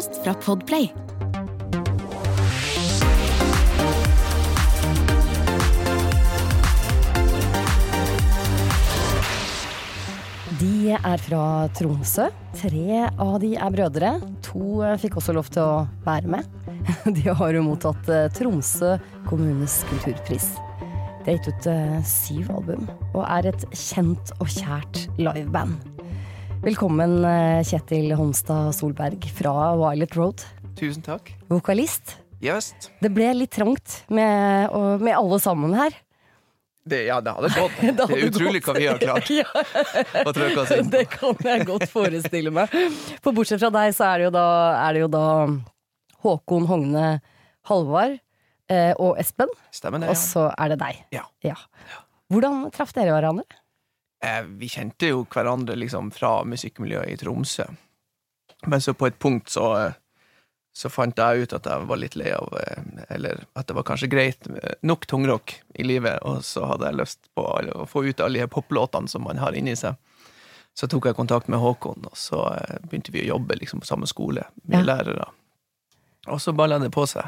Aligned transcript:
Podkast 0.00 0.24
fra 0.24 0.34
Podplay. 0.34 0.90
De 10.60 10.92
er 10.96 11.18
fra 11.20 11.68
Tromsø. 11.76 12.28
Tre 12.56 13.08
av 13.18 13.38
de 13.40 13.54
er 13.56 13.74
brødre. 13.74 14.14
To 14.48 14.80
fikk 15.00 15.20
også 15.20 15.36
lov 15.36 15.52
til 15.52 15.62
å 15.64 15.84
være 16.06 16.32
med. 16.32 16.48
De 17.16 17.28
har 17.28 17.54
jo 17.54 17.64
mottatt 17.64 18.08
eh, 18.08 18.28
Tromsø 18.36 18.96
kommunes 19.28 19.82
kulturpris. 19.90 20.52
De 21.24 21.28
har 21.28 21.36
gitt 21.36 21.52
ut 21.52 21.70
eh, 21.70 22.00
syv 22.08 22.50
album, 22.56 22.88
og 23.12 23.24
er 23.28 23.52
et 23.52 23.68
kjent 23.76 24.32
og 24.40 24.48
kjært 24.48 25.06
liveband. 25.20 25.89
Velkommen, 26.62 27.24
eh, 27.24 27.62
Kjetil 27.64 28.12
Holmstad 28.16 28.74
Solberg 28.74 29.24
fra 29.32 29.52
Violet 29.76 30.16
Road. 30.16 30.42
Tusen 30.76 31.02
takk. 31.02 31.32
Vokalist. 31.48 32.16
Yes. 32.40 32.72
Det 33.00 33.10
ble 33.12 33.32
litt 33.34 33.50
trangt 33.52 34.02
med, 34.08 34.68
og- 34.70 35.00
med 35.00 35.14
alle 35.16 35.38
sammen 35.40 35.74
her. 35.74 35.90
Det, 36.86 37.06
ja, 37.06 37.20
det 37.20 37.32
hadde 37.32 37.48
gått. 37.54 37.72
Det 37.80 37.96
Det, 37.96 38.10
er 38.10 38.28
utrolig 38.30 38.62
gått. 38.62 38.74
hva 38.74 38.74
vi 38.78 38.86
har 38.86 38.98
klart 38.98 39.30
Ja. 39.40 39.44
å 40.24 40.32
trykke 40.32 40.58
oss 40.62 40.70
inn. 40.72 40.90
Det 40.90 41.04
kan 41.10 41.36
jeg 41.44 41.66
godt 41.66 41.88
forestille 41.92 42.50
meg. 42.52 42.68
For 43.22 43.32
bortsett 43.32 43.60
fra 43.60 43.70
deg, 43.70 43.92
så 43.94 44.04
er 44.14 44.18
det 44.18 44.24
jo 44.24 44.30
da, 44.36 44.46
er 44.88 44.92
det 44.96 45.00
jo 45.04 45.08
da 45.12 45.24
Håkon 46.24 46.66
Hogne 46.66 47.20
Halvard 47.68 48.18
eh, 48.68 48.92
og 48.98 49.18
Espen. 49.20 49.48
Stemmer 49.72 50.00
det? 50.00 50.08
ja. 50.08 50.10
Og 50.12 50.16
så 50.16 50.46
er 50.56 50.68
det 50.74 50.78
deg. 50.80 51.04
Ja. 51.44 51.56
Hvordan 52.32 52.70
traff 52.72 52.92
dere 52.96 53.12
hverandre? 53.16 53.44
Eh, 54.24 54.42
vi 54.60 54.68
kjente 54.68 55.08
jo 55.12 55.24
hverandre 55.32 55.76
liksom 55.80 56.10
fra 56.12 56.42
musikkmiljøet 56.44 57.08
i 57.14 57.16
Tromsø. 57.16 57.64
Men 58.66 58.80
så 58.84 58.92
på 58.94 59.06
et 59.08 59.18
punkt 59.18 59.48
så, 59.48 59.70
eh, 59.86 59.92
så 60.76 60.90
fant 60.92 61.16
jeg 61.18 61.42
ut 61.46 61.52
at 61.56 61.64
jeg 61.66 61.86
var 61.88 61.96
litt 61.96 62.16
lei 62.20 62.28
av 62.36 62.52
eh, 62.60 62.82
Eller 63.08 63.46
at 63.56 63.66
det 63.66 63.74
var 63.74 63.82
kanskje 63.88 64.10
greit 64.12 64.46
nok 64.82 65.06
tungrock 65.06 65.54
i 65.74 65.82
livet, 65.88 66.20
og 66.22 66.44
så 66.44 66.66
hadde 66.68 66.86
jeg 66.90 67.00
lyst 67.00 67.18
på 67.34 67.46
å 67.48 67.86
få 67.88 68.04
ut 68.06 68.20
alle 68.20 68.44
de 68.44 68.46
poplåtene 68.52 69.08
som 69.08 69.24
man 69.24 69.40
har 69.40 69.56
inni 69.56 69.74
seg. 69.76 69.96
Så 70.76 70.86
tok 70.86 71.08
jeg 71.08 71.16
kontakt 71.18 71.48
med 71.48 71.58
Håkon, 71.58 72.04
og 72.06 72.16
så 72.16 72.44
begynte 72.86 73.10
vi 73.12 73.24
å 73.24 73.32
jobbe 73.34 73.56
liksom 73.58 73.80
på 73.80 73.86
samme 73.88 74.06
skole 74.06 74.44
med 74.62 74.84
Ja. 74.86 74.94
lærere. 74.94 75.26
Og 76.28 76.38
så 76.40 76.52
balla 76.52 76.78
det 76.78 76.90
på 76.92 77.06
seg. 77.08 77.26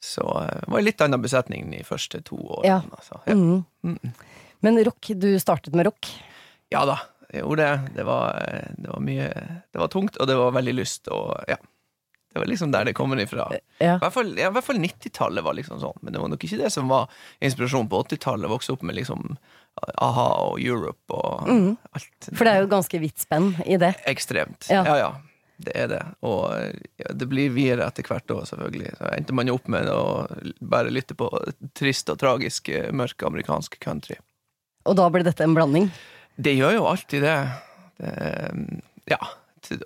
Så 0.00 0.22
det 0.22 0.68
var 0.70 0.78
en 0.78 0.84
litt 0.84 1.00
annen 1.00 1.20
besetning 1.22 1.70
de 1.70 1.82
første 1.84 2.20
to 2.24 2.36
årene. 2.36 2.66
Ja. 2.66 2.80
Altså. 2.96 3.20
Ja. 3.26 3.34
Mm. 3.34 3.64
Mm. 3.82 4.12
Men 4.64 4.80
rock, 4.84 5.10
du 5.14 5.30
startet 5.40 5.76
med 5.76 5.88
rock. 5.88 6.10
Ja 6.72 6.84
da, 6.88 6.98
jeg 7.32 7.44
gjorde 7.44 7.64
det. 7.64 7.96
Det 7.96 8.06
var, 8.08 8.38
eh, 8.44 8.70
det 8.76 8.92
var 8.92 9.02
mye 9.04 9.28
Det 9.72 9.80
var 9.80 9.90
tungt, 9.92 10.16
og 10.16 10.28
det 10.28 10.36
var 10.38 10.54
veldig 10.56 10.74
lyst, 10.80 11.08
og 11.08 11.36
ja. 11.48 11.58
Det 12.32 12.42
var 12.42 12.46
liksom 12.46 12.72
der 12.72 12.84
det 12.84 12.92
kommer 12.92 13.16
ifra. 13.16 13.48
I 13.80 13.86
hvert 13.98 14.12
fall, 14.12 14.34
ja, 14.38 14.50
fall 14.62 14.78
90-tallet 14.78 15.44
var 15.44 15.56
liksom 15.56 15.80
sånn, 15.80 15.96
men 16.02 16.12
det 16.12 16.20
var 16.20 16.28
nok 16.28 16.44
ikke 16.44 16.58
det 16.60 16.68
som 16.70 16.90
var 16.92 17.08
inspirasjonen 17.40 17.88
på 17.88 18.02
80-tallet. 18.04 18.50
Vokse 18.52 18.74
opp 18.74 18.84
med 18.84 18.98
liksom 18.98 19.38
a-ha 19.78 20.26
og 20.50 20.60
Europe 20.60 21.14
og 21.14 21.48
mm. 21.48 21.70
alt. 21.96 22.28
For 22.28 22.44
det 22.44 22.52
er 22.52 22.62
jo 22.62 22.70
ganske 22.74 23.00
vidt 23.00 23.24
spenn 23.24 23.54
i 23.64 23.78
det. 23.80 23.94
Ekstremt. 24.10 24.68
Ja. 24.68 24.84
Ja. 24.86 24.98
ja, 25.00 25.10
Det 25.56 25.74
er 25.74 25.88
det. 25.94 26.02
Og 26.28 26.52
ja, 27.00 27.14
det 27.16 27.30
blir 27.32 27.50
videre 27.56 27.88
etter 27.88 28.06
hvert 28.06 28.30
òg, 28.34 28.44
selvfølgelig. 28.50 28.94
Så 29.00 29.10
endte 29.16 29.40
man 29.40 29.48
jo 29.48 29.56
opp 29.58 29.72
med 29.72 29.88
å 29.90 30.02
bare 30.60 30.92
lytte 30.92 31.16
på 31.18 31.30
trist 31.78 32.12
og 32.12 32.20
tragisk 32.20 32.68
eh, 32.68 32.90
mørk 32.92 33.24
amerikansk 33.26 33.80
country. 33.82 34.20
Og 34.88 34.96
da 34.98 35.08
ble 35.12 35.22
dette 35.26 35.44
en 35.44 35.54
blanding. 35.56 35.90
Det 36.38 36.54
gjør 36.56 36.78
jo 36.78 36.86
alltid 36.88 37.22
det. 37.26 37.36
det 37.98 38.12
ja. 39.10 39.18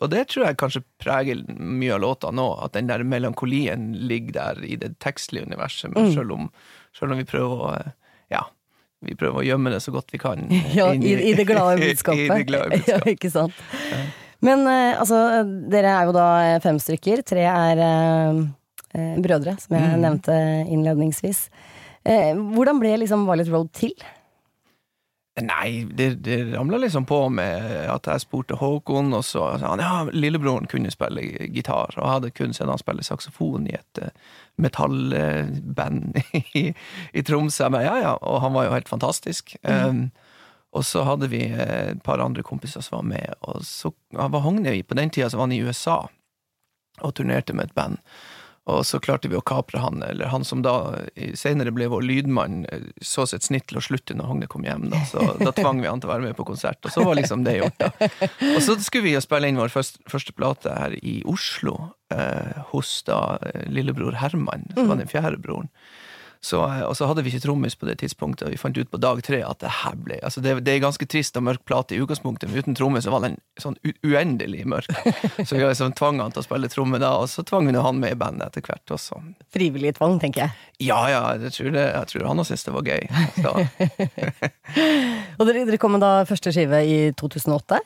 Og 0.00 0.10
det 0.12 0.26
tror 0.30 0.44
jeg 0.46 0.58
kanskje 0.60 0.82
preger 1.02 1.40
mye 1.58 1.94
av 1.96 2.02
låta 2.04 2.30
nå, 2.30 2.44
at 2.62 2.74
den 2.76 2.86
der 2.90 3.02
melankolien 3.08 3.88
ligger 4.06 4.32
der 4.36 4.60
i 4.68 4.76
det 4.78 4.92
tekstlige 5.02 5.46
universet, 5.48 5.90
men 5.94 6.10
Mm. 6.10 6.14
selv, 6.14 6.32
om, 6.36 6.50
selv 6.94 7.12
om 7.12 7.18
vi 7.18 7.24
prøver 7.26 7.62
å 7.66 7.70
eh, 7.80 7.90
Ja, 8.30 8.44
vi 9.02 9.16
prøver 9.18 9.40
å 9.42 9.46
gjemme 9.46 9.72
det 9.72 9.80
så 9.82 9.90
godt 9.92 10.12
vi 10.12 10.18
kan. 10.22 10.44
Ja, 10.76 10.92
i, 10.94 11.14
I 11.30 11.34
det 11.34 11.46
glade 11.48 11.80
budskapet. 11.80 12.20
I 12.28 12.28
det 12.38 12.46
glade 12.52 12.70
budskapet. 12.76 13.06
Ja, 13.08 13.16
ikke 13.16 13.30
sant. 13.32 13.54
Men 14.42 14.66
eh, 14.68 14.98
altså, 15.00 15.18
dere 15.72 15.96
er 15.98 16.06
jo 16.10 16.14
da 16.16 16.28
fem 16.62 16.78
stykker. 16.82 17.22
Tre 17.26 17.42
er 17.48 17.82
eh, 17.88 18.40
eh, 18.94 19.14
brødre, 19.24 19.56
som 19.62 19.76
jeg 19.78 19.88
Mm. 19.96 20.00
nevnte 20.04 20.36
innledningsvis. 20.68 21.46
Eh, 22.04 22.34
hvordan 22.36 22.78
ble 22.82 22.96
liksom 23.02 23.24
Violet 23.26 23.50
Road 23.50 23.72
til? 23.72 23.94
Nei, 25.40 25.86
det, 25.90 26.10
det 26.14 26.36
ramla 26.52 26.76
liksom 26.76 27.06
på 27.08 27.28
med 27.32 27.64
at 27.88 28.04
jeg 28.04 28.20
spurte 28.20 28.58
Håkon, 28.60 29.14
og 29.16 29.22
så 29.24 29.46
sa 29.56 29.70
han 29.70 29.80
ja, 29.80 29.92
lillebroren 30.12 30.68
kunne 30.68 30.92
spille 30.92 31.24
gitar, 31.48 31.94
og 31.96 32.02
jeg 32.02 32.10
hadde 32.10 32.32
kun 32.36 32.52
sett 32.52 32.68
han 32.68 32.80
spille 32.80 33.06
saksofon 33.06 33.64
i 33.70 33.72
et 33.78 34.00
eh, 34.02 34.12
metallband 34.60 36.20
i, 36.60 36.66
i 37.16 37.24
Tromsø. 37.24 37.70
Men 37.72 37.86
ja, 37.86 37.96
ja, 38.02 38.12
og 38.20 38.42
han 38.44 38.52
var 38.52 38.68
jo 38.68 38.74
helt 38.76 38.92
fantastisk. 38.92 39.56
Um, 39.64 40.10
og 40.76 40.84
så 40.84 41.06
hadde 41.08 41.30
vi 41.32 41.46
eh, 41.48 41.94
et 41.94 42.04
par 42.04 42.20
andre 42.20 42.44
kompiser 42.44 42.84
som 42.84 42.98
var 43.00 43.08
med, 43.14 43.32
og 43.40 43.64
så 43.64 43.94
var 44.12 44.44
Hogne 44.44 44.76
på 44.84 45.00
den 45.00 45.12
tida 45.12 45.30
så 45.30 45.40
var 45.40 45.48
han 45.48 45.56
i 45.56 45.62
USA 45.64 46.02
og 47.00 47.14
turnerte 47.16 47.56
med 47.56 47.70
et 47.70 47.74
band. 47.74 47.96
Og 48.70 48.84
så 48.86 49.00
klarte 49.02 49.26
vi 49.26 49.34
å 49.34 49.42
kapre 49.42 49.80
han, 49.82 50.04
eller 50.06 50.30
han 50.30 50.44
som 50.46 50.60
da 50.62 50.94
senere 51.38 51.72
ble 51.74 51.88
vår 51.90 52.04
lydmann, 52.06 52.60
eh, 52.70 52.84
så 53.02 53.24
sitt 53.26 53.42
snitt 53.48 53.66
til 53.70 53.80
å 53.80 53.82
slutte 53.82 54.14
når 54.14 54.28
Hogne 54.30 54.48
kom 54.50 54.66
hjem. 54.66 54.86
Da. 54.92 55.00
Så 55.10 55.24
da 55.40 55.50
tvang 55.56 55.80
vi 55.82 55.90
han 55.90 56.02
til 56.02 56.10
å 56.10 56.12
være 56.12 56.28
med 56.28 56.36
på 56.38 56.46
konsert, 56.46 56.78
og 56.86 56.94
så 56.94 57.02
var 57.06 57.18
liksom 57.18 57.42
det 57.46 57.56
gjort. 57.58 57.82
da. 57.82 57.90
Og 58.52 58.60
så 58.62 58.76
skulle 58.78 59.08
vi 59.08 59.16
jo 59.16 59.24
spille 59.24 59.50
inn 59.50 59.58
vår 59.58 59.72
første, 59.74 59.98
første 60.10 60.34
plate 60.38 60.76
her 60.78 60.94
i 61.02 61.18
Oslo, 61.26 61.74
eh, 62.14 62.62
hos 62.70 62.94
da 63.08 63.18
eh, 63.50 63.66
lillebror 63.72 64.20
Herman, 64.22 64.68
som 64.76 64.92
var 64.92 65.02
den 65.02 65.10
fjerde 65.10 65.42
broren. 65.42 65.72
Så, 66.42 66.58
eh, 66.66 66.82
og 66.82 66.96
så 66.98 67.06
hadde 67.06 67.22
vi 67.22 67.30
ikke 67.30 67.44
trommis 67.44 67.76
på 67.78 67.86
det 67.86 68.00
tidspunktet, 68.00 68.48
og 68.48 68.54
vi 68.54 68.58
fant 68.58 68.78
ut 68.78 68.90
på 68.90 68.98
dag 68.98 69.20
tre 69.22 69.42
at 69.46 69.60
det 69.62 69.70
her 69.82 69.94
ble 69.94 70.16
altså 70.26 70.42
det, 70.42 70.56
det 70.66 70.74
er 70.74 70.80
ganske 70.82 71.06
trist 71.06 71.36
og 71.38 71.44
mørk 71.46 71.62
plate 71.68 71.94
i 71.94 72.00
utgangspunktet, 72.02 72.50
men 72.50 72.64
uten 72.64 72.78
trommis 72.78 73.06
så 73.06 73.12
var 73.14 73.22
den 73.22 73.36
sånn 73.62 73.76
uendelig 74.02 74.64
mørk. 74.66 74.90
Så 75.46 75.54
vi 75.54 75.62
liksom 75.62 75.94
tvang 75.98 76.18
han 76.22 76.34
til 76.34 76.42
å 76.42 76.46
spille 76.46 76.70
tromme 76.72 76.98
da, 77.02 77.12
og 77.20 77.30
så 77.30 77.44
tvang 77.46 77.68
vi 77.68 77.78
han 77.78 78.00
med 78.02 78.16
i 78.16 78.18
bandet 78.18 78.50
etter 78.50 78.66
hvert 78.66 78.94
også. 78.94 79.20
Frivillig 79.54 79.94
tvang, 79.98 80.18
tenker 80.22 80.46
jeg. 80.46 80.50
Ja 80.88 81.00
ja, 81.10 81.22
jeg 81.38 81.52
tror, 81.54 81.70
det, 81.76 81.84
jeg 81.92 82.06
tror 82.10 82.28
han 82.30 82.44
syntes 82.48 82.66
det 82.66 82.74
var 82.74 82.90
gøy. 82.90 83.02
Og 85.38 85.46
dere, 85.46 85.66
dere 85.68 85.78
kom 85.80 85.94
med 85.94 86.02
da 86.02 86.24
første 86.28 86.52
skive 86.54 86.78
i 86.86 86.96
2008. 87.18 87.78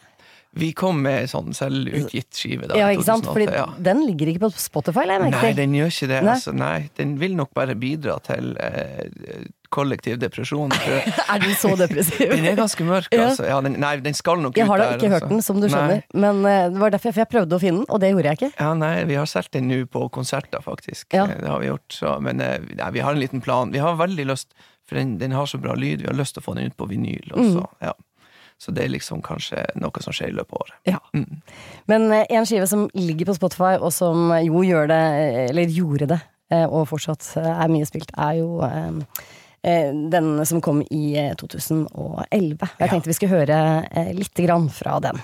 Vi 0.57 0.71
kom 0.77 1.03
med 1.05 1.29
sånn 1.29 1.53
selvutgitt 1.57 2.33
skive 2.37 2.71
da. 2.71 2.79
Ja, 2.81 2.89
ikke 2.95 3.05
sant? 3.05 3.27
2008, 3.29 3.35
Fordi 3.37 3.47
ja. 3.59 3.67
den 3.91 4.03
ligger 4.07 4.33
ikke 4.33 4.47
på 4.47 4.53
Spotify, 4.57 5.05
jeg 5.11 5.33
Nei, 5.35 5.53
den 5.59 5.77
gjør 5.77 5.93
ikke 5.93 6.09
det. 6.15 6.21
Nei. 6.25 6.33
Altså, 6.33 6.55
nei, 6.57 6.79
den 6.97 7.17
vil 7.21 7.37
nok 7.37 7.53
bare 7.57 7.77
bidra 7.77 8.17
til 8.25 8.55
eh, 8.63 9.51
kollektiv 9.75 10.19
depresjon. 10.23 10.73
Er 11.33 11.43
den 11.43 11.55
så 11.59 11.73
depressiv? 11.79 12.31
Den 12.33 12.47
er 12.49 12.57
ganske 12.59 12.87
mørk, 12.87 13.09
Ja. 13.13 13.29
altså. 13.31 13.45
Ja, 13.49 13.59
den, 13.65 13.77
nei, 13.83 13.97
den 14.05 14.17
skal 14.17 14.41
nok 14.41 14.57
Jeg 14.57 14.67
ut 14.67 14.73
har 14.73 14.81
da 14.83 14.87
ikke 14.95 15.05
ikke 15.07 15.13
hørt 15.15 15.27
altså. 15.27 15.35
den, 15.35 15.43
som 15.49 15.61
du 15.61 15.69
skjønner. 15.69 16.01
Nei. 16.07 16.23
Men 16.25 16.41
uh, 16.47 16.69
det 16.73 16.83
var 16.83 16.95
derfor 16.95 17.13
jeg, 17.13 17.19
jeg 17.21 17.33
prøvde 17.35 17.59
å 17.59 17.63
finne 17.63 17.83
den, 17.83 17.89
og 17.93 18.01
det 18.03 18.13
gjorde 18.15 18.33
jeg 18.33 18.41
ikke. 18.41 18.53
Ja, 18.63 18.71
nei, 18.79 18.95
vi 19.11 19.19
har 19.21 19.29
solgt 19.31 19.53
den 19.57 19.69
nå 19.71 19.83
på 19.93 20.07
konserter, 20.15 20.65
faktisk. 20.65 21.09
Ja. 21.13 21.27
Eh, 21.29 21.41
Det 21.43 21.53
har 21.53 21.61
vi 21.63 21.71
gjort. 21.71 21.87
Så, 22.01 22.17
men 22.25 22.41
eh, 22.45 22.57
nei, 22.81 22.91
vi 22.97 23.05
har 23.05 23.13
en 23.17 23.21
liten 23.23 23.45
plan. 23.45 23.73
Vi 23.75 23.83
har 23.83 23.99
veldig 24.01 24.29
lyst, 24.33 24.55
for 24.89 24.97
den, 25.01 25.17
den 25.21 25.35
har 25.37 25.49
så 25.51 25.59
bra 25.61 25.75
lyd, 25.77 26.05
vi 26.05 26.09
har 26.11 26.17
lyst 26.17 26.37
til 26.39 26.45
å 26.45 26.49
få 26.49 26.57
den 26.59 26.71
ut 26.73 26.77
på 26.79 26.89
vinyl 26.91 27.33
også. 27.35 27.65
Mm. 27.67 27.89
Ja. 27.91 27.95
Så 28.59 28.73
det 28.73 28.87
er 28.87 28.93
liksom 28.93 29.21
kanskje 29.25 29.67
noe 29.77 30.03
som 30.05 30.15
skjer 30.17 30.33
i 30.33 30.37
løpet 30.37 30.57
av 30.57 30.63
året. 30.65 30.77
Ja. 30.89 31.01
Mm. 31.13 31.41
Men 31.93 32.07
eh, 32.13 32.25
en 32.39 32.47
skive 32.49 32.69
som 32.71 32.87
ligger 32.97 33.29
på 33.29 33.37
Spotify, 33.37 33.75
og 33.77 33.93
som 33.93 34.31
jo 34.41 34.63
gjør 34.65 34.89
det, 34.93 35.03
eh, 35.21 35.43
eller 35.51 35.75
gjorde 35.77 36.09
det, 36.15 36.21
eh, 36.55 36.65
og 36.65 36.89
fortsatt 36.89 37.35
er 37.43 37.73
mye 37.73 37.89
spilt, 37.89 38.15
er 38.17 38.41
jo 38.41 38.63
den 39.67 40.29
som 40.47 40.61
kom 40.63 40.79
i 40.95 41.17
eh, 41.19 41.33
2011. 41.35 42.69
Jeg 42.79 42.91
tenkte 42.93 43.11
vi 43.11 43.17
skulle 43.19 43.41
høre 43.41 44.13
lite 44.15 44.45
grann 44.47 44.69
fra 44.71 45.01
den. 45.03 45.19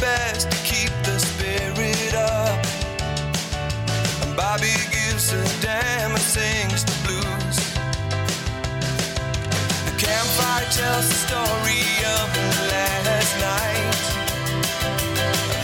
Best 0.00 0.50
to 0.50 0.56
keep 0.58 0.90
the 1.02 1.18
spirit 1.18 2.14
up. 2.14 2.58
And 4.22 4.36
Bobby 4.36 4.74
gives 4.90 5.32
a 5.32 5.42
damn 5.60 6.12
and 6.12 6.20
sings 6.20 6.84
the 6.84 6.96
blues. 7.04 7.58
The 9.86 9.94
campfire 9.98 10.68
tells 10.70 11.08
the 11.08 11.18
story 11.26 11.84
of 12.16 12.26
last 12.70 13.32
night. 13.40 13.98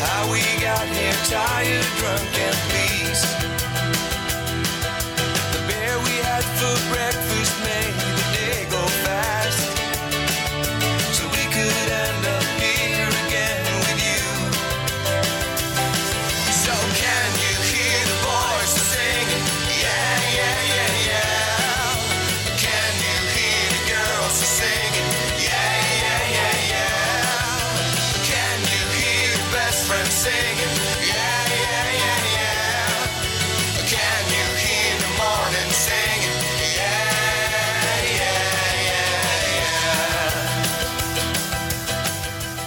How 0.04 0.22
we 0.32 0.42
got 0.60 0.86
here 0.88 1.18
tired, 1.30 1.86
drunk, 1.98 2.38
and 2.38 2.53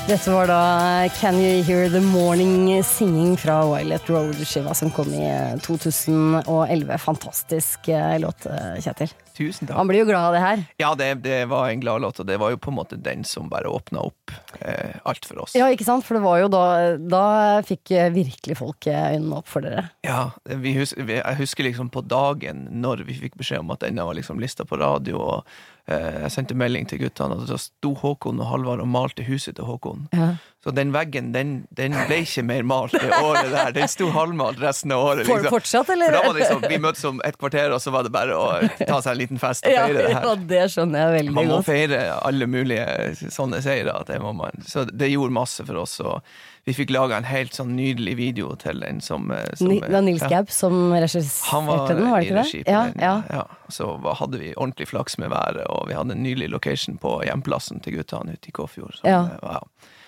Dette 0.08 0.32
var 0.32 0.48
da 0.48 1.10
Can 1.20 1.36
You 1.36 1.64
Hear 1.68 1.90
The 1.92 2.00
Morning 2.00 2.84
Singing 2.84 3.34
fra 3.38 3.58
Violet 3.68 4.08
Road-skiva 4.10 4.72
som 4.74 4.88
kom 4.96 5.10
i 5.12 5.26
eh, 5.28 5.58
2011. 5.60 6.98
Fantastisk 7.04 7.90
eh, 7.92 8.16
låt, 8.24 8.46
eh, 8.48 8.78
Kjetil. 8.80 9.12
Tusen 9.36 9.68
takk. 9.68 9.76
Han 9.76 9.90
blir 9.90 10.06
jo 10.06 10.08
glad 10.08 10.30
av 10.30 10.34
det 10.38 10.40
her. 10.46 10.64
Ja, 10.80 10.94
det, 10.96 11.10
det 11.28 11.42
var 11.52 11.68
en 11.70 11.84
glad 11.84 12.02
låt, 12.02 12.22
og 12.24 12.30
det 12.30 12.40
var 12.40 12.56
jo 12.56 12.58
på 12.64 12.72
en 12.72 12.78
måte 12.80 12.96
den 12.96 13.28
som 13.28 13.52
bare 13.52 13.68
åpna 13.68 14.08
opp 14.08 14.32
eh, 14.62 14.96
alt 15.04 15.28
for 15.28 15.44
oss. 15.44 15.60
Ja, 15.60 15.68
ikke 15.76 15.86
sant? 15.86 16.08
For 16.08 16.16
det 16.16 16.24
var 16.24 16.40
jo 16.40 16.48
da 16.56 16.64
Da 16.98 17.26
fikk 17.68 17.92
eh, 17.92 18.08
virkelig 18.16 18.58
folk 18.64 18.88
eh, 18.88 19.12
øynene 19.18 19.44
opp 19.44 19.52
for 19.52 19.68
dere. 19.68 19.90
Ja, 20.08 20.30
vi 20.48 20.78
hus 20.80 20.96
jeg 20.98 21.40
husker 21.44 21.68
liksom 21.68 21.92
på 21.92 22.02
dagen 22.08 22.70
når 22.80 23.04
vi 23.12 23.20
fikk 23.28 23.36
beskjed 23.44 23.60
om 23.60 23.76
at 23.76 23.84
denne 23.84 24.08
var 24.08 24.16
liksom 24.16 24.40
lista 24.40 24.64
på 24.64 24.80
radio, 24.80 25.20
og 25.20 25.44
eh, 25.44 25.66
jeg 25.88 26.32
sendte 26.34 26.58
melding 26.60 26.88
til 26.90 27.00
guttene, 27.00 27.38
og 27.38 27.48
da 27.48 27.58
sto 27.62 27.94
Håkon 27.96 28.42
og 28.44 28.50
Halvard 28.52 28.84
og 28.84 28.90
malte 28.92 29.24
huset 29.28 29.56
til 29.56 29.68
Håkon. 29.70 30.08
Ja. 30.14 30.34
Så 30.68 30.72
den 30.76 30.90
veggen, 30.92 31.30
den, 31.32 31.52
den 31.72 31.94
ble 32.10 32.18
ikke 32.26 32.42
mer 32.44 32.66
malt 32.68 32.92
det 32.92 33.08
året 33.08 33.54
der. 33.54 33.70
Den 33.72 33.88
sto 33.88 34.10
halvmalt 34.12 34.60
resten 34.60 34.92
av 34.92 35.00
året. 35.00 35.22
Liksom. 35.24 35.46
fortsatt, 35.54 35.88
eller? 35.94 36.12
For 36.12 36.18
da 36.18 36.24
var 36.26 36.34
det 36.36 36.42
liksom, 36.42 36.66
Vi 36.74 36.80
møttes 36.84 37.06
om 37.08 37.22
et 37.24 37.38
kvarter, 37.40 37.72
og 37.72 37.80
så 37.80 37.94
var 37.96 38.04
det 38.04 38.12
bare 38.12 38.36
å 38.36 38.50
ta 38.82 38.98
seg 39.06 39.14
en 39.14 39.22
liten 39.22 39.40
fest 39.40 39.64
og 39.64 39.72
ja, 39.72 39.86
feire 39.88 40.02
det 40.04 40.12
ja, 40.12 40.34
det 40.50 40.60
skjønner 40.74 41.06
jeg 41.06 41.14
veldig 41.16 41.32
godt. 41.32 41.38
Man 41.40 41.48
må 41.48 41.62
godt. 41.62 41.70
feire 41.70 42.02
alle 42.18 42.50
mulige 42.52 43.32
sånne 43.32 43.62
seire. 43.64 43.96
Det 44.12 44.20
må 44.20 44.34
man. 44.36 44.60
Så 44.68 44.84
det 44.92 45.08
gjorde 45.14 45.38
masse 45.40 45.64
for 45.72 45.80
oss. 45.86 45.96
Og 46.04 46.20
vi 46.68 46.76
fikk 46.76 46.92
laga 46.92 47.22
en 47.22 47.30
helt 47.32 47.56
sånn 47.56 47.72
nydelig 47.80 48.18
video 48.20 48.52
til 48.60 48.84
den 48.84 49.00
som, 49.00 49.32
eh, 49.32 49.48
som 49.56 49.72
Det 49.72 49.88
var 49.88 50.04
Nils 50.04 50.26
ja. 50.28 50.44
Som 50.52 50.92
regisserte 50.92 51.96
den, 51.96 52.10
var 52.12 52.20
det 52.20 52.28
ikke 52.28 52.44
det? 52.44 52.64
Ja, 52.68 52.82
den. 52.92 53.06
ja. 53.08 53.22
ja. 53.32 53.46
Så 53.72 53.94
hadde 54.20 54.44
vi 54.44 54.52
ordentlig 54.60 54.90
flaks 54.92 55.16
med 55.24 55.32
været, 55.32 55.64
og 55.72 55.88
vi 55.88 55.96
hadde 55.96 56.12
en 56.20 56.28
nydelig 56.28 56.52
location 56.52 57.00
på 57.00 57.22
hjemplassen 57.24 57.80
til 57.80 58.02
guttene 58.02 58.36
ute 58.36 58.52
i 58.52 58.58
Kåfjord. 58.60 59.00
som, 59.00 59.08
Ja. 59.08 59.22
eh, 59.32 59.48
var- 59.48 59.64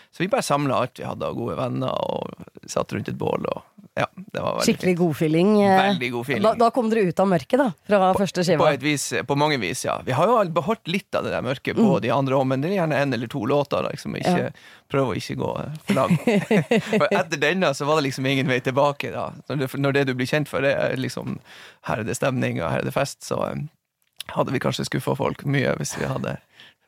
Så 0.10 0.24
vi 0.24 0.28
bare 0.32 0.42
samla 0.42 0.76
alt 0.84 0.98
vi 1.00 1.06
hadde 1.06 1.26
av 1.28 1.36
gode 1.38 1.56
venner, 1.60 1.92
og 1.94 2.70
satt 2.70 2.92
rundt 2.96 3.08
et 3.12 3.18
bål. 3.20 3.46
Og, 3.46 3.62
ja, 4.00 4.08
det 4.16 4.42
var 4.42 4.56
veldig 4.58 4.66
Skikkelig 4.66 4.94
god 4.98 5.08
godfeeling. 5.12 5.50
eh. 5.62 6.00
God 6.10 6.26
feeling. 6.26 6.44
Da, 6.48 6.54
da 6.58 6.70
kom 6.74 6.90
dere 6.90 7.04
ut 7.12 7.20
av 7.22 7.28
mørket, 7.30 7.60
da, 7.62 7.68
fra 7.86 8.00
første 8.18 8.42
På, 8.42 8.46
skiva. 8.48 8.70
et 8.74 8.82
vis, 8.82 9.06
på 9.28 9.38
mange 9.38 9.60
vis, 9.62 9.84
ja. 9.86 10.00
Vi 10.06 10.16
har 10.18 10.26
jo 10.32 10.40
beholdt 10.56 10.88
litt 10.90 11.14
av 11.20 11.28
det 11.28 11.34
der 11.36 11.46
mørket 11.46 11.78
på 11.78 11.86
Mm. 11.86 12.02
de 12.02 12.10
andre 12.16 12.36
òg, 12.40 12.48
men 12.50 12.62
det 12.62 12.72
er 12.72 12.76
gjerne 12.80 12.98
en 13.04 13.14
eller 13.14 13.28
to 13.28 13.44
låter. 13.46 13.86
Liksom, 13.92 14.16
ikke, 14.18 14.38
Ja. 14.40 14.50
Prøv 14.90 15.12
å 15.12 15.16
ikke 15.22 15.36
gå 15.38 15.52
eh, 15.62 15.76
for 15.86 15.94
langt. 15.94 16.22
For 16.90 17.08
etter 17.14 17.38
denne 17.46 17.70
så 17.78 17.86
var 17.86 18.02
det 18.02 18.08
liksom 18.10 18.26
ingen 18.26 18.48
vei 18.50 18.60
tilbake. 18.66 19.12
da. 19.14 19.28
Når 19.50 19.58
det, 19.62 19.74
når 19.78 19.94
det 19.94 20.06
du 20.08 20.14
blir 20.16 20.26
kjent 20.28 20.50
for, 20.50 20.62
det 20.66 20.74
er 20.74 20.98
liksom 20.98 21.38
her 21.86 22.00
er 22.02 22.04
det 22.10 22.18
stemning 22.18 22.58
og 22.64 22.72
her 22.72 22.80
er 22.82 22.90
det 22.90 22.94
fest, 22.98 23.22
så 23.22 23.38
eh, 23.52 23.62
hadde 24.34 24.52
vi 24.52 24.60
kanskje 24.60 24.86
skuffa 24.90 25.14
folk 25.16 25.46
mye 25.46 25.76
hvis 25.78 25.94
vi 26.00 26.06
hadde 26.10 26.40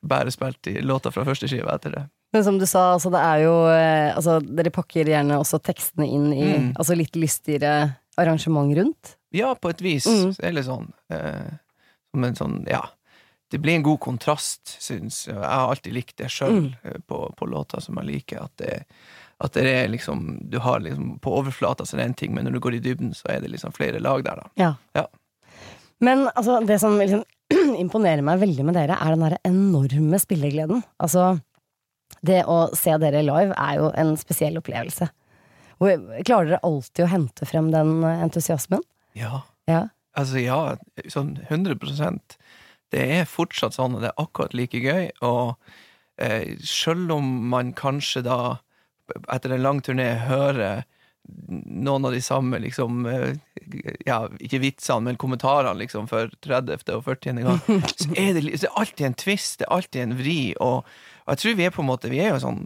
bare 0.02 0.32
spilt 0.34 0.66
i 0.74 0.82
låter 0.82 1.12
fra 1.14 1.24
første 1.28 1.46
skive 1.48 1.70
etter 1.70 1.92
det. 1.94 2.08
Men 2.34 2.44
som 2.46 2.58
du 2.60 2.66
sa, 2.66 2.94
altså, 2.96 3.10
det 3.12 3.20
er 3.20 3.42
jo 3.44 3.56
eh, 3.68 4.16
altså, 4.16 4.38
Dere 4.40 4.72
pakker 4.72 5.10
gjerne 5.12 5.40
også 5.42 5.60
tekstene 5.64 6.08
inn 6.08 6.30
i 6.34 6.46
Mm. 6.58 6.70
altså, 6.80 6.96
litt 6.96 7.16
lystigere 7.20 7.96
arrangement 8.18 8.72
rundt. 8.78 9.16
Ja, 9.36 9.54
på 9.56 9.70
et 9.72 9.82
vis. 9.82 10.06
Mm. 10.08 10.34
Er 10.44 10.52
litt 10.56 10.66
sånn 10.68 10.90
eh, 11.12 11.52
Som 12.12 12.24
en 12.28 12.36
sånn, 12.36 12.56
ja 12.68 12.82
Det 13.52 13.60
blir 13.60 13.76
en 13.76 13.84
god 13.84 14.00
kontrast, 14.00 14.78
syns 14.80 15.26
jeg. 15.28 15.36
Jeg 15.36 15.44
har 15.44 15.70
alltid 15.72 15.94
likt 15.94 16.16
det 16.18 16.30
sjøl 16.32 16.70
Mm. 16.84 17.02
på, 17.08 17.20
på 17.36 17.46
låter 17.52 17.82
som 17.84 17.96
jeg 18.00 18.06
liker. 18.08 18.44
At 18.44 18.56
det, 18.58 18.84
at 19.44 19.52
det 19.54 19.66
er 19.68 19.88
liksom 19.92 20.50
Du 20.50 20.60
har 20.60 20.80
liksom 20.80 21.18
På 21.20 21.36
overflata 21.40 21.84
så 21.86 21.98
det 21.98 22.04
er 22.04 22.08
det 22.08 22.14
én 22.14 22.18
ting, 22.18 22.34
men 22.36 22.46
når 22.46 22.54
du 22.54 22.60
går 22.60 22.76
i 22.80 22.80
dybden, 22.84 23.12
så 23.14 23.28
er 23.30 23.42
det 23.42 23.52
liksom 23.52 23.72
flere 23.76 24.00
lag 24.00 24.24
der, 24.24 24.36
da. 24.44 24.48
Ja. 24.56 24.74
Ja. 24.96 25.08
Men 26.00 26.28
altså, 26.36 26.60
det 26.66 26.80
som 26.82 26.96
liksom, 26.98 27.24
imponerer 27.84 28.24
meg 28.26 28.40
veldig 28.42 28.64
med 28.66 28.76
dere, 28.80 28.96
er 29.00 29.16
den 29.16 29.26
der 29.28 29.38
enorme 29.46 30.18
spillegleden. 30.20 30.84
Altså, 31.00 31.40
det 32.26 32.44
å 32.50 32.68
se 32.78 32.94
dere 33.02 33.24
live 33.26 33.56
er 33.58 33.80
jo 33.80 33.90
en 33.98 34.14
spesiell 34.20 34.60
opplevelse. 34.62 35.10
Klarer 35.82 36.52
dere 36.52 36.62
alltid 36.68 37.06
å 37.06 37.10
hente 37.10 37.48
frem 37.50 37.72
den 37.74 38.04
entusiasmen? 38.06 38.84
Ja. 39.18 39.42
Ja. 39.70 39.88
Altså, 40.18 40.42
ja, 40.42 40.76
sånn 41.10 41.38
100% 41.48 42.36
Det 42.92 43.04
er 43.20 43.30
fortsatt 43.30 43.78
sånn, 43.78 43.96
og 43.96 44.04
det 44.04 44.12
er 44.12 44.22
akkurat 44.22 44.56
like 44.58 44.82
gøy. 44.84 45.10
Og 45.24 45.56
eh, 46.22 46.58
sjøl 46.60 47.08
om 47.16 47.30
man 47.52 47.72
kanskje 47.78 48.26
da, 48.28 48.40
etter 49.32 49.56
en 49.56 49.64
lang 49.64 49.80
turné, 49.86 50.10
hører 50.28 50.84
noen 51.72 52.06
av 52.10 52.16
de 52.16 52.20
samme, 52.24 52.60
liksom 52.60 53.06
eh, 53.08 53.38
Ja, 54.08 54.26
ikke 54.44 54.60
vitsene, 54.66 55.06
men 55.08 55.20
kommentarene, 55.22 55.78
liksom, 55.80 56.10
for 56.12 56.34
30. 56.44 56.84
og 56.98 57.06
40. 57.08 57.40
gang, 57.46 57.62
så 58.02 58.12
er 58.20 58.36
det, 58.36 58.44
det 58.52 58.68
er 58.68 58.76
alltid 58.76 59.08
en 59.08 59.18
twist, 59.24 59.62
det 59.62 59.70
er 59.70 59.76
alltid 59.78 60.04
en 60.04 60.18
vri, 60.20 60.40
og 60.60 60.84
og 61.26 61.34
jeg 61.34 61.42
tror 61.42 61.58
vi 61.58 61.66
er 61.68 61.74
på 61.76 61.84
en 61.84 61.90
måte 61.90 62.10
Vi 62.12 62.20
er 62.20 62.32
jo 62.34 62.40
sånn 62.42 62.62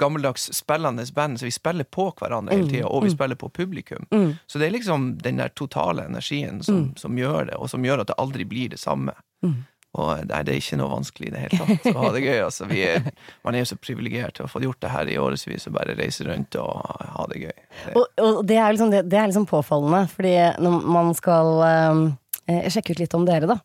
gammeldags 0.00 0.50
spillende 0.56 1.06
band, 1.16 1.40
så 1.40 1.48
vi 1.48 1.54
spiller 1.54 1.88
på 1.88 2.10
hverandre 2.18 2.56
hele 2.56 2.70
tida, 2.70 2.88
og 2.88 3.06
vi 3.06 3.12
spiller 3.14 3.38
på 3.40 3.48
publikum. 3.48 4.06
Mm. 4.12 4.34
Så 4.46 4.60
det 4.60 4.68
er 4.68 4.74
liksom 4.76 5.06
den 5.24 5.40
der 5.40 5.54
totale 5.56 6.04
energien 6.04 6.62
som, 6.62 6.90
som 7.00 7.16
gjør 7.18 7.50
det, 7.50 7.56
og 7.56 7.70
som 7.72 7.84
gjør 7.84 8.04
at 8.04 8.12
det 8.12 8.18
aldri 8.20 8.44
blir 8.48 8.74
det 8.74 8.80
samme. 8.82 9.16
Mm. 9.44 9.62
Og 9.94 10.24
nei, 10.26 10.40
det 10.42 10.54
er 10.54 10.58
ikke 10.58 10.78
noe 10.80 10.90
vanskelig 10.90 11.28
i 11.28 11.32
det 11.34 11.42
hele 11.44 11.58
tatt 11.60 11.84
å 11.92 12.00
ha 12.02 12.08
det 12.16 12.22
gøy. 12.24 12.38
Altså, 12.42 12.66
vi 12.66 12.80
er, 12.82 13.04
man 13.46 13.54
er 13.54 13.62
jo 13.62 13.68
så 13.70 13.76
privilegert 13.78 14.38
til 14.38 14.48
å 14.48 14.50
få 14.50 14.62
gjort 14.64 14.80
det 14.82 14.90
her 14.90 15.10
i 15.12 15.18
årevis 15.22 15.68
og 15.70 15.76
bare 15.76 15.94
reise 15.98 16.26
rundt 16.26 16.58
og 16.58 16.72
ha 17.14 17.26
det 17.30 17.44
gøy. 17.44 17.54
Det, 17.84 17.92
Og, 17.94 18.08
og 18.24 18.40
det, 18.48 18.58
er 18.58 18.74
liksom, 18.74 18.90
det, 18.90 19.04
det 19.12 19.20
er 19.20 19.30
liksom 19.30 19.46
påfallende, 19.46 20.02
fordi 20.10 20.34
når 20.66 20.88
man 20.96 21.12
skal 21.14 21.52
eh, 21.68 22.66
sjekke 22.74 22.96
ut 22.96 23.04
litt 23.04 23.14
om 23.14 23.28
dere, 23.28 23.50
da. 23.54 23.60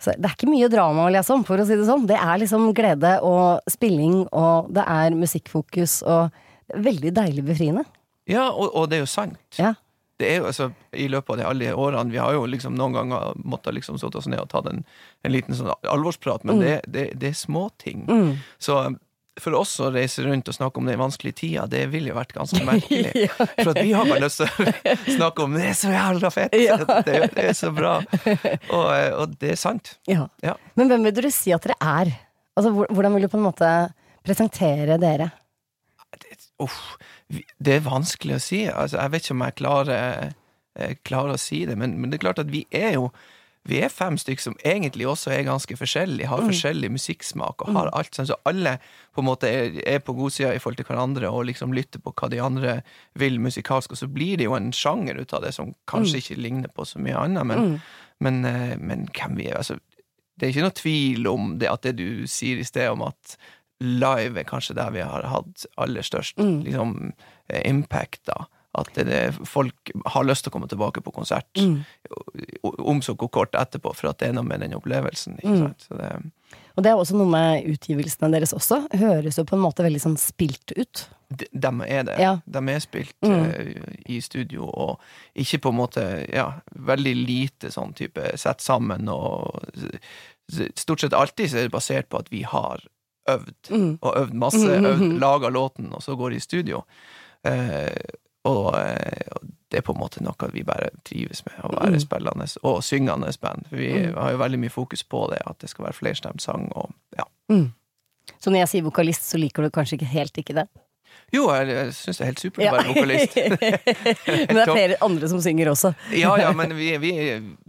Så 0.00 0.14
det 0.16 0.30
er 0.30 0.36
ikke 0.36 0.48
mye 0.48 0.70
drama 0.72 1.04
å 1.04 1.12
lese 1.12 1.34
om, 1.34 1.44
for 1.44 1.60
å 1.60 1.66
si 1.68 1.76
det 1.76 1.84
sånn. 1.88 2.06
Det 2.08 2.16
er 2.16 2.40
liksom 2.40 2.70
glede 2.76 3.18
og 3.26 3.60
spilling, 3.68 4.22
og 4.32 4.70
det 4.72 4.86
er 4.88 5.16
musikkfokus, 5.18 6.00
og 6.08 6.30
veldig 6.72 7.12
deilig 7.16 7.44
befriende. 7.44 7.84
ja, 8.30 8.48
og, 8.48 8.70
og 8.72 8.88
det 8.88 9.00
er 9.00 9.04
jo 9.04 9.10
sant. 9.10 9.38
Ja. 9.58 9.74
Det 10.20 10.28
er 10.28 10.42
jo, 10.42 10.48
altså, 10.50 10.70
I 10.92 11.06
løpet 11.08 11.32
av 11.32 11.38
de, 11.38 11.44
alle 11.48 11.68
årene 11.72 12.12
Vi 12.12 12.18
har 12.20 12.34
jo 12.36 12.42
liksom 12.44 12.74
noen 12.76 12.92
ganger 12.92 13.38
måttet 13.40 13.72
liksom 13.78 13.96
satt 13.98 14.18
oss 14.20 14.28
ned 14.28 14.42
og 14.42 14.50
tatt 14.52 14.68
en, 14.68 14.82
en 15.24 15.32
liten 15.32 15.56
sånn 15.56 15.70
alvorsprat, 15.88 16.44
men 16.44 16.60
det, 16.60 16.74
det, 16.92 17.06
det 17.20 17.30
er 17.32 17.38
småting. 17.38 18.04
Mm. 18.04 18.34
Så 18.60 18.76
for 19.38 19.54
oss 19.54 19.76
å 19.80 19.90
reise 19.94 20.24
rundt 20.26 20.48
og 20.50 20.56
snakke 20.56 20.80
om 20.82 20.88
den 20.90 20.98
vanskelige 21.00 21.36
tida, 21.38 21.66
det 21.70 21.84
ville 21.92 22.10
jo 22.10 22.16
vært 22.18 22.32
ganske 22.34 22.60
merkelig. 22.66 23.28
For 23.62 23.70
at 23.70 23.78
vi 23.80 23.92
har 23.94 24.08
bare 24.10 24.24
lyst 24.24 24.40
til 24.42 24.50
å 24.50 24.72
snakke 25.20 25.44
om 25.46 25.54
det 25.54 25.68
er 25.70 25.76
så 25.78 25.92
jævla 25.94 26.30
fett! 26.34 26.56
Ja. 26.58 26.76
Det, 27.06 27.20
det 27.36 27.44
er 27.52 27.54
så 27.56 27.70
bra! 27.72 27.92
Og, 28.02 28.88
og 29.22 29.36
det 29.40 29.52
er 29.54 29.60
sant. 29.60 29.94
Ja. 30.10 30.26
Ja. 30.44 30.56
Men 30.76 30.90
hvem 30.90 31.06
vil 31.06 31.14
dere 31.20 31.30
si 31.32 31.54
at 31.56 31.64
dere 31.68 31.78
er? 31.80 32.10
Altså, 32.58 32.74
hvordan 32.74 33.14
vil 33.16 33.24
du 33.28 33.30
på 33.32 33.38
en 33.38 33.46
måte 33.46 33.70
presentere 34.26 34.98
dere? 35.00 35.30
Uff, 36.60 36.80
vi- 37.32 37.46
det 37.62 37.78
er 37.78 37.86
vanskelig 37.86 38.36
å 38.36 38.42
si. 38.42 38.64
Altså, 38.68 38.98
jeg 38.98 39.12
vet 39.14 39.24
ikke 39.24 39.36
om 39.38 39.44
jeg 39.46 39.58
klarer, 39.62 40.32
eh, 40.76 40.94
klarer 41.06 41.38
å 41.38 41.40
si 41.40 41.62
det, 41.70 41.78
men, 41.80 41.94
men 42.00 42.10
det 42.10 42.18
er 42.18 42.26
klart 42.26 42.42
at 42.42 42.50
vi 42.52 42.66
er 42.74 42.98
jo 42.98 43.06
vi 43.68 43.80
er 43.84 43.90
fem 43.92 44.16
stykker 44.16 44.42
som 44.42 44.54
egentlig 44.64 45.04
også 45.06 45.30
er 45.34 45.42
ganske 45.44 45.76
forskjellige, 45.76 46.26
har 46.30 46.40
forskjellig 46.48 46.88
musikksmak 46.94 47.60
og 47.66 47.74
har 47.76 47.90
alt 47.92 48.14
sånn, 48.16 48.26
så 48.30 48.38
alle 48.48 48.78
på 49.12 49.20
en 49.20 49.26
måte 49.28 49.50
er, 49.52 49.76
er 49.86 49.98
på 50.00 50.14
godsida 50.16 50.54
i 50.54 50.58
forhold 50.58 50.78
til 50.80 50.86
hverandre 50.88 51.28
og 51.28 51.44
liksom 51.50 51.74
lytter 51.76 52.00
på 52.00 52.14
hva 52.16 52.30
de 52.32 52.40
andre 52.40 52.78
vil 53.20 53.36
musikalsk, 53.38 53.92
og 53.92 54.00
så 54.00 54.08
blir 54.08 54.38
det 54.40 54.48
jo 54.48 54.54
en 54.56 54.72
sjanger 54.72 55.20
ut 55.20 55.34
av 55.36 55.44
det 55.44 55.52
som 55.54 55.74
kanskje 55.90 56.22
ikke 56.22 56.40
ligner 56.40 56.72
på 56.72 56.86
så 56.88 56.98
mye 57.04 57.18
annet, 57.20 57.46
men, 57.46 57.80
men, 58.20 58.44
eh, 58.48 58.76
men 58.80 59.08
hvem 59.12 59.36
vi 59.36 59.50
er, 59.52 59.58
altså 59.60 59.76
det 60.40 60.46
er 60.46 60.54
ikke 60.54 60.64
noe 60.64 60.78
tvil 60.80 61.26
om 61.28 61.58
det 61.60 61.68
at 61.68 61.82
det 61.84 61.96
du 62.00 62.26
sier 62.26 62.56
i 62.62 62.64
sted 62.64 62.88
om 62.88 63.02
at 63.04 63.36
live 63.84 64.40
er 64.40 64.48
kanskje 64.48 64.74
der 64.76 64.90
vi 64.92 65.04
har 65.04 65.26
hatt 65.28 65.66
aller 65.76 66.00
størst 66.04 66.40
Mm. 66.40 66.62
liksom, 66.64 67.12
eh, 67.52 67.60
impact, 67.68 68.24
da. 68.24 68.46
At 68.78 68.92
det, 68.94 69.34
folk 69.50 69.90
har 70.06 70.22
lyst 70.24 70.44
til 70.44 70.50
å 70.52 70.54
komme 70.54 70.68
tilbake 70.70 71.00
på 71.02 71.12
konsert, 71.12 71.48
Mm. 71.58 71.84
om 72.62 73.00
så 73.02 73.16
kort 73.18 73.52
etterpå, 73.58 73.94
for 73.96 74.10
at 74.10 74.18
det 74.18 74.28
er 74.28 74.32
noe 74.36 74.44
med 74.46 74.60
den 74.60 74.74
opplevelsen. 74.74 75.40
Mm. 75.42 75.74
det, 75.90 76.30
Og 76.76 76.82
det 76.84 76.90
er 76.92 76.96
også 76.96 77.16
noe 77.18 77.26
med 77.28 77.64
utgivelsene 77.66 78.30
deres 78.32 78.52
også. 78.54 78.86
Høres 78.94 79.36
jo 79.38 79.44
på 79.44 79.56
en 79.56 79.64
måte 79.64 79.82
veldig 79.82 80.00
sånn 80.00 80.16
spilt 80.16 80.72
ut. 80.78 81.08
de, 81.30 81.46
de 81.52 81.68
er 81.86 82.02
det. 82.04 82.18
Ja. 82.18 82.36
De 82.46 82.58
er 82.68 82.78
spilt 82.80 83.14
Mm. 83.22 83.50
uh, 83.50 83.94
i 84.08 84.20
studio, 84.20 84.64
og 84.70 85.00
ikke 85.36 85.58
på 85.60 85.68
en 85.70 85.76
måte 85.78 86.28
Ja, 86.32 86.60
veldig 86.78 87.26
lite 87.26 87.70
sånn 87.70 87.92
type 87.94 88.36
sett 88.38 88.60
sammen, 88.60 89.08
og 89.08 89.60
stort 90.74 91.00
sett 91.00 91.12
alltid 91.12 91.50
så 91.50 91.56
er 91.58 91.62
det 91.68 91.72
basert 91.72 92.08
på 92.08 92.18
at 92.18 92.28
vi 92.30 92.42
har 92.42 92.80
øvd. 93.28 93.70
Mm. 93.70 93.98
og 94.02 94.14
øvd 94.16 94.32
masse, 94.34 94.64
Mhm. 94.80 94.84
øvd, 94.86 95.18
laga 95.20 95.48
låten, 95.50 95.92
og 95.92 96.00
så 96.02 96.16
går 96.16 96.34
i 96.34 96.40
studio. 96.40 96.84
Eh, 97.44 97.90
og, 98.44 98.74
eh, 98.78 99.28
og 99.36 99.48
det 99.70 99.78
er 99.78 99.82
på 99.86 99.92
en 99.94 100.00
måte 100.00 100.22
noe 100.22 100.50
vi 100.52 100.62
bare 100.66 100.88
trives 101.04 101.44
med, 101.46 101.54
å 101.62 101.70
være 101.76 101.92
Mm. 101.94 102.00
spillende 102.00 102.46
og 102.64 102.82
syngende 102.82 103.32
band. 103.40 103.66
For 103.68 103.76
vi 103.76 103.90
Mm. 103.92 104.14
har 104.16 104.30
jo 104.32 104.38
veldig 104.38 104.58
mye 104.58 104.70
fokus 104.70 105.02
på 105.02 105.30
det, 105.30 105.42
at 105.46 105.58
det 105.58 105.70
skal 105.70 105.84
være 105.86 105.94
flerstemt 105.98 106.40
sang 106.40 106.72
og 106.74 106.92
ja. 107.16 107.24
Mm. 107.50 107.72
Så 108.40 108.50
når 108.50 108.58
jeg 108.64 108.68
sier 108.68 108.82
vokalist, 108.82 109.22
så 109.22 109.38
liker 109.38 109.62
du 109.62 109.70
kanskje 109.70 109.98
ikke 109.98 110.06
helt 110.12 110.32
ikke 110.38 110.54
det? 110.54 110.68
Jo, 111.30 111.44
jeg, 111.54 111.68
jeg 111.70 111.90
syns 111.94 112.18
det 112.18 112.24
er 112.24 112.28
helt 112.32 112.40
supert 112.42 112.66
å 112.66 112.72
være 112.74 112.88
vokalist. 112.90 113.36
Men 114.50 114.56
det 114.56 114.64
er 114.64 114.72
flere 114.72 114.96
andre 115.06 115.28
som 115.30 115.42
synger 115.44 115.70
også. 115.72 115.92
ja, 116.18 116.32
ja, 116.42 116.48
men 116.56 116.74
vi, 116.78 116.88
vi, 117.02 117.12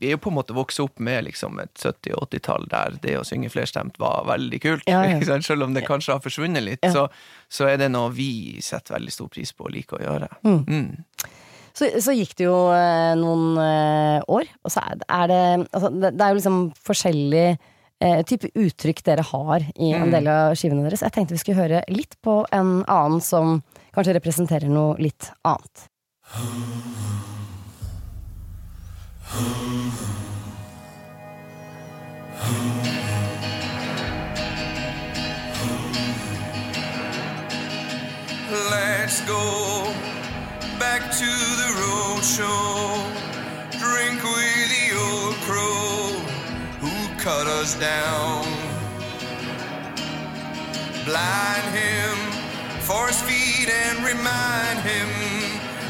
vi 0.01 0.10
er 0.10 0.15
jo 0.15 0.21
på 0.24 0.31
en 0.31 0.38
måte 0.39 0.55
vokst 0.57 0.81
opp 0.81 0.98
med 1.03 1.27
liksom 1.27 1.60
et 1.62 1.74
70- 1.77 2.15
og 2.17 2.25
80-tall 2.31 2.65
der 2.71 2.98
det 3.03 3.17
å 3.19 3.25
synge 3.27 3.51
flerstemt 3.53 4.00
var 4.01 4.25
veldig 4.29 4.62
kult. 4.63 4.88
Ja, 4.89 5.03
ja. 5.05 5.38
Selv 5.45 5.67
om 5.67 5.75
det 5.77 5.86
kanskje 5.86 6.15
har 6.17 6.24
forsvunnet 6.25 6.65
litt, 6.65 6.81
Ja. 6.81 6.91
så, 6.95 7.05
så 7.51 7.69
er 7.69 7.77
det 7.83 7.91
noe 7.93 8.10
vi 8.15 8.57
setter 8.65 8.98
veldig 8.98 9.13
stor 9.13 9.29
pris 9.29 9.53
på 9.53 9.67
og 9.69 9.75
liker 9.75 10.00
å 10.00 10.03
gjøre. 10.07 10.31
Mm. 10.48 10.62
Mm. 10.65 11.29
Så, 11.77 11.88
så 12.03 12.12
gikk 12.17 12.33
det 12.39 12.50
jo 12.50 12.55
eh, 12.75 13.13
noen 13.19 13.45
eh, 13.62 14.25
år, 14.27 14.50
og 14.65 14.74
så 14.74 14.81
er 14.89 14.98
det, 15.00 15.05
er 15.07 15.29
det 15.31 15.43
altså, 15.71 15.91
det, 15.93 16.10
det 16.17 16.25
er 16.25 16.33
jo 16.33 16.39
liksom 16.41 16.57
forskjellig 16.89 17.45
eh, 18.01 18.22
type 18.27 18.50
uttrykk 18.58 19.03
dere 19.08 19.24
har 19.31 19.62
i 19.77 19.91
en 19.93 20.08
Mm. 20.10 20.12
del 20.12 20.27
av 20.27 20.55
skivene 20.58 20.84
deres. 20.88 21.01
Jeg 21.05 21.12
tenkte 21.15 21.36
vi 21.38 21.41
skulle 21.43 21.62
høre 21.62 21.84
litt 21.89 22.15
på 22.24 22.46
en 22.51 22.84
annen 22.88 23.22
som 23.22 23.62
kanskje 23.93 24.15
representerer 24.17 24.70
noe 24.70 24.96
litt 24.98 25.31
annet. 25.46 25.88
Let's 38.72 39.22
go 39.22 39.93
back 40.79 41.01
to 41.12 41.29
the 41.62 41.70
road 41.81 42.24
show. 42.24 43.05
Drink 43.79 44.22
with 44.24 44.70
the 44.75 44.86
old 44.98 45.36
crow 45.48 46.00
cut 47.22 47.46
us 47.46 47.75
down. 47.75 48.44
Blind 51.06 51.68
him, 51.70 52.18
force 52.82 53.22
feed 53.22 53.70
and 53.70 54.00
remind 54.04 54.80
him 54.80 55.08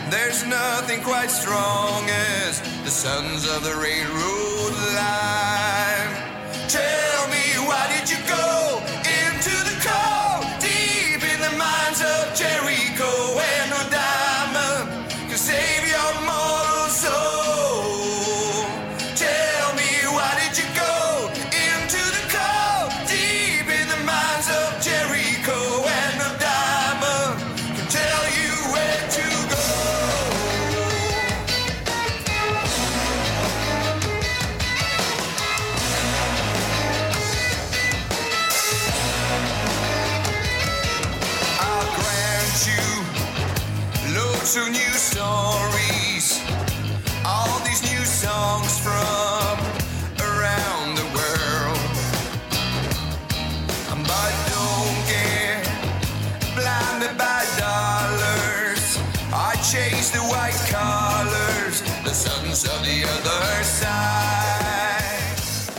there's 0.10 0.46
nothing 0.46 1.02
quite 1.02 1.32
strong 1.32 2.04
as 2.44 2.60
the 2.84 2.92
sons 2.92 3.48
of 3.48 3.64
the 3.64 3.74
railroad 3.76 4.74
line. 4.94 6.12
Tell 6.68 7.28
me, 7.30 7.44
why 7.66 7.88
did 7.96 8.10
you 8.12 8.18
go 8.28 8.31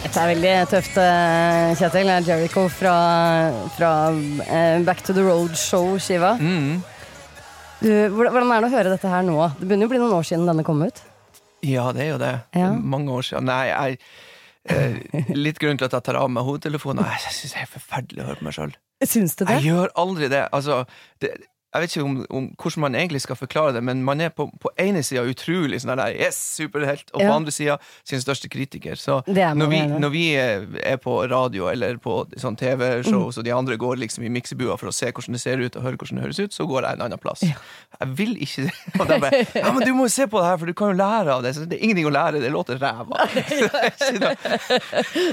Dette 0.02 0.18
er 0.18 0.30
veldig 0.32 0.54
tøft, 0.66 0.96
eh, 0.98 1.74
Kjetil. 1.78 2.08
Det 2.08 2.14
er 2.16 2.24
Jericho 2.26 2.64
fra, 2.74 2.94
fra 3.76 3.90
eh, 4.10 4.82
Back 4.82 5.04
to 5.06 5.14
the 5.14 5.22
Road 5.22 5.54
Show-skiva. 5.54 6.32
Mm. 6.42 6.82
Hvordan 7.82 8.34
hvordan 8.34 8.50
er 8.50 8.64
det 8.64 8.70
å 8.72 8.74
høre 8.74 8.94
dette 8.96 9.12
her 9.12 9.22
nå? 9.26 9.38
Det 9.60 9.68
begynner 9.68 9.86
jo 9.86 9.90
å 9.92 9.94
bli 9.94 10.02
noen 10.02 10.16
år 10.18 10.26
siden 10.26 10.50
denne 10.50 10.66
kom 10.66 10.82
ut. 10.82 10.98
Ja, 11.62 11.86
det 11.94 12.02
er 12.02 12.10
jo 12.16 12.18
det. 12.24 12.34
Ja. 12.58 12.72
Mange 12.74 13.14
år 13.14 13.22
siden. 13.30 13.46
Nei, 13.46 13.70
jeg 13.70 13.98
eh, 14.74 15.30
Litt 15.38 15.62
grunn 15.62 15.78
til 15.78 15.86
at 15.86 15.94
jeg 16.00 16.06
tar 16.10 16.18
av 16.18 16.34
meg 16.34 16.42
hodetelefonen. 16.50 17.06
Jeg 17.06 17.36
syns 17.38 17.54
det 17.54 17.62
er 17.62 17.70
forferdelig 17.78 18.24
å 18.24 18.28
høre 18.32 18.42
på 18.42 18.48
meg 18.48 18.58
sjøl. 18.58 18.74
Syns 19.06 19.38
du 19.38 19.46
det? 19.46 19.54
Jeg 19.60 19.70
gjør 19.70 19.94
aldri 20.02 20.26
det. 20.34 20.44
Altså, 20.50 20.82
det 21.22 21.36
jeg 21.72 21.80
vet 21.82 21.94
ikke 21.96 22.04
om, 22.04 22.16
om 22.30 22.48
hvordan 22.60 22.80
man 22.84 22.94
egentlig 22.94 23.20
skal 23.24 23.36
forklare 23.36 23.72
det, 23.72 23.80
men 23.84 24.02
man 24.04 24.20
er 24.20 24.28
på, 24.28 24.44
på 24.60 24.68
ene 24.78 25.00
sida 25.02 25.22
utrolig 25.24 25.78
sånn 25.80 25.96
der 25.96 26.12
Yes, 26.12 26.36
superhelt! 26.58 27.08
Og 27.14 27.20
på 27.20 27.24
Ja. 27.24 27.32
andre 27.34 27.50
sida 27.54 27.78
sin 28.04 28.20
største 28.20 28.48
kritiker. 28.52 28.94
Så 29.00 29.22
når 29.26 29.68
vi, 29.70 29.78
når 30.02 30.10
vi 30.12 30.24
er 30.36 30.96
på 31.00 31.14
radio 31.30 31.70
eller 31.72 31.96
på 32.02 32.26
sånn 32.36 32.56
TV-show, 32.60 33.30
så 33.32 33.42
de 33.46 33.50
andre 33.56 33.76
går 33.80 33.96
liksom 34.02 34.24
i 34.24 34.28
miksebua 34.28 34.76
for 34.78 34.88
å 34.90 34.92
se 34.92 35.08
hvordan 35.10 35.32
det 35.32 35.40
ser 35.40 35.58
ut 35.64 35.76
og 35.80 35.86
høre 35.86 35.96
hvordan 35.96 36.16
det 36.20 36.24
høres 36.26 36.40
ut, 36.44 36.52
så 36.52 36.66
går 36.68 36.82
jeg 36.90 36.98
en 36.98 37.02
annen 37.08 37.18
plass. 37.22 37.40
Jeg 37.46 38.08
vil 38.20 38.36
ikke 38.36 38.66
det. 38.68 38.74
Og 39.00 39.08
de 39.08 39.18
bare 39.24 39.40
Ja, 39.56 39.72
men 39.72 39.80
du 39.86 39.94
må 39.96 40.04
jo 40.10 40.12
se 40.12 40.26
på 40.28 40.38
det 40.42 40.46
her, 40.50 40.58
for 40.60 40.66
du 40.68 40.74
kan 40.76 40.92
jo 40.92 40.98
lære 41.00 41.32
av 41.38 41.42
det. 41.46 41.54
Så 41.56 41.64
det 41.64 41.78
er 41.78 41.84
ingenting 41.88 42.10
å 42.10 42.12
lære, 42.12 42.42
det 42.44 42.52
låter 42.52 42.76
ræva. 42.82 43.22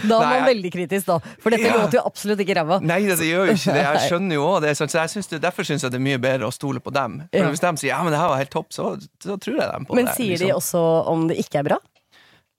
Da 0.10 0.20
er 0.20 0.30
man 0.30 0.46
veldig 0.48 0.72
kritisk, 0.74 1.06
da. 1.10 1.18
For 1.42 1.52
dette 1.54 1.68
Ja. 1.68 1.76
låter 1.82 2.00
jo 2.00 2.04
absolutt 2.08 2.40
ikke 2.44 2.56
ræva. 2.60 2.80
Nei, 2.82 3.02
det, 3.08 3.18
det 3.20 3.28
gjør 3.30 3.50
jo 3.52 3.56
ikke 3.58 3.74
det. 3.76 3.84
Jeg 3.84 4.10
skjønner 4.10 4.36
jo 4.40 4.46
òg 4.48 4.62
det. 4.64 4.74
Så 4.80 4.88
jeg 4.88 5.10
synes 5.10 5.28
det 5.28 5.42
derfor 5.44 5.64
syns 5.68 5.84
jeg 5.84 5.92
det 5.92 6.00
er 6.00 6.06
mye 6.06 6.18
bedre 6.18 6.29
å 6.38 6.52
stole 6.54 6.80
på 6.80 6.92
dem. 6.94 7.24
For 7.32 7.40
Ja. 7.40 7.50
Hvis 7.50 7.60
de 7.64 7.72
sier 7.82 7.90
ja, 7.96 8.04
men 8.04 8.14
det 8.14 8.20
her 8.22 8.30
var 8.30 8.38
helt 8.38 8.52
topp, 8.54 8.70
så, 8.76 8.92
så 9.24 9.38
tror 9.42 9.58
jeg 9.60 9.72
dem 9.72 9.86
på 9.90 9.96
Men 9.96 10.06
det. 10.06 10.16
sier 10.16 10.38
de 10.38 10.46
liksom. 10.46 10.58
også 10.62 10.84
om 11.08 11.28
det 11.28 11.38
ikke 11.42 11.60
er 11.60 11.64
bra? 11.72 11.78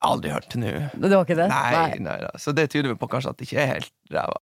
Aldri 0.02 0.30
hørt 0.32 0.48
til 0.50 0.60
nå. 0.60 0.70
Det 0.96 1.10
var 1.12 1.24
ikke 1.26 1.36
det? 1.36 1.48
Nei, 1.48 1.98
nei 2.00 2.18
da. 2.24 2.30
Så 2.40 2.54
det 2.56 2.70
tyder 2.72 2.88
vel 2.88 2.96
på 3.00 3.08
kanskje 3.12 3.30
at 3.30 3.36
det 3.38 3.46
ikke 3.50 3.60
er 3.60 3.72
helt 3.74 3.92
ræva. 4.10 4.38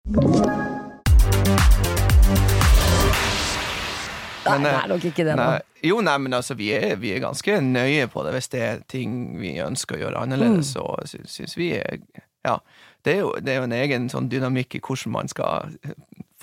Nei, 4.44 4.58
det 4.60 4.68
eh, 4.68 4.82
er 4.82 4.88
nok 4.92 5.04
ikke 5.08 5.24
det, 5.24 5.34
Nei. 5.38 5.44
da. 5.56 5.60
Jo, 5.88 6.00
nei, 6.04 6.16
men 6.20 6.34
altså, 6.36 6.52
vi 6.58 6.66
er, 6.76 6.96
vi 7.00 7.14
er 7.14 7.22
ganske 7.24 7.54
nøye 7.64 8.08
på 8.12 8.24
det. 8.26 8.34
Hvis 8.36 8.50
det 8.52 8.60
er 8.60 8.82
ting 8.92 9.14
vi 9.40 9.54
ønsker 9.64 9.96
å 9.96 10.02
gjøre 10.02 10.20
annerledes, 10.26 10.74
Mm. 10.74 10.74
så 10.74 11.06
sy- 11.08 11.24
syns 11.26 11.56
vi 11.56 11.70
er 11.78 11.98
Ja. 12.44 12.58
Det 13.04 13.14
er, 13.14 13.20
jo, 13.20 13.32
det 13.40 13.48
er 13.52 13.56
jo 13.56 13.62
en 13.64 13.72
egen 13.72 14.08
sånn 14.10 14.28
dynamikk 14.28 14.74
i 14.76 14.80
hvordan 14.80 15.12
man 15.12 15.28
skal 15.28 15.70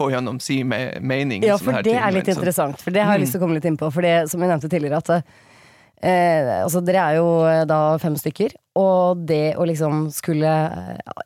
få 0.01 0.09
gjennom 0.11 0.41
si 0.41 0.63
me 0.63 0.81
mening. 0.99 1.45
Ja, 1.45 1.57
for 1.61 1.71
det 1.79 1.85
ting, 1.91 1.95
er 2.01 2.11
litt 2.17 2.25
sånn- 2.25 2.37
interessant. 2.41 2.81
For 2.81 2.91
det 2.91 3.05
har 3.05 3.17
jeg 3.17 3.25
lyst 3.27 3.37
til 3.37 3.41
å 3.41 3.45
komme 3.45 3.57
litt 3.61 3.65
inn 3.69 3.77
på. 3.77 3.91
For 3.93 4.01
det 4.01 4.17
som 4.33 4.41
jeg 4.41 4.49
nevnte 4.51 4.69
tidligere, 4.73 4.97
at 5.05 5.23
eh, 6.01 6.63
altså 6.63 6.81
dere 6.85 7.03
er 7.11 7.19
jo 7.21 7.29
eh, 7.47 7.63
da 7.69 7.81
fem 8.01 8.15
stykker. 8.17 8.55
Og 8.79 9.25
det 9.27 9.55
å 9.59 9.65
liksom 9.67 10.05
skulle 10.15 10.49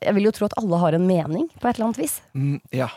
Jeg 0.02 0.14
vil 0.16 0.24
jo 0.28 0.32
tro 0.34 0.48
at 0.50 0.56
alle 0.60 0.80
har 0.82 0.96
en 0.98 1.06
mening, 1.06 1.48
på 1.60 1.68
et 1.70 1.76
eller 1.78 1.90
annet 1.92 2.00
vis. 2.04 2.20
Mm, 2.34 2.60
ja. 2.74 2.88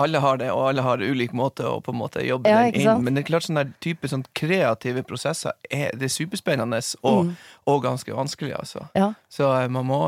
Alle 0.00 0.20
har 0.22 0.38
det, 0.40 0.46
og 0.54 0.62
alle 0.70 0.80
har 0.86 1.02
ulik 1.02 1.32
måte 1.36 1.64
å 1.66 1.80
på 1.84 1.92
en 1.92 1.98
måte 1.98 2.22
jobbe 2.24 2.48
Ja, 2.48 2.60
den 2.70 2.78
inn. 2.80 3.02
Men 3.04 3.14
det 3.18 3.24
er 3.24 3.28
klart 3.32 3.44
sånne 3.44 3.66
type 3.84 4.08
sånn 4.08 4.22
kreative 4.38 5.02
prosesser 5.04 5.52
er, 5.68 5.90
det 5.98 6.06
er 6.06 6.12
superspennende 6.14 6.78
og, 7.02 7.26
Mm. 7.26 7.34
og 7.68 7.82
ganske 7.84 8.14
vanskelig, 8.14 8.54
altså. 8.56 8.86
Ja. 8.96 9.10
Så 9.28 9.50
eh, 9.60 9.68
man 9.68 9.84
må, 9.90 9.98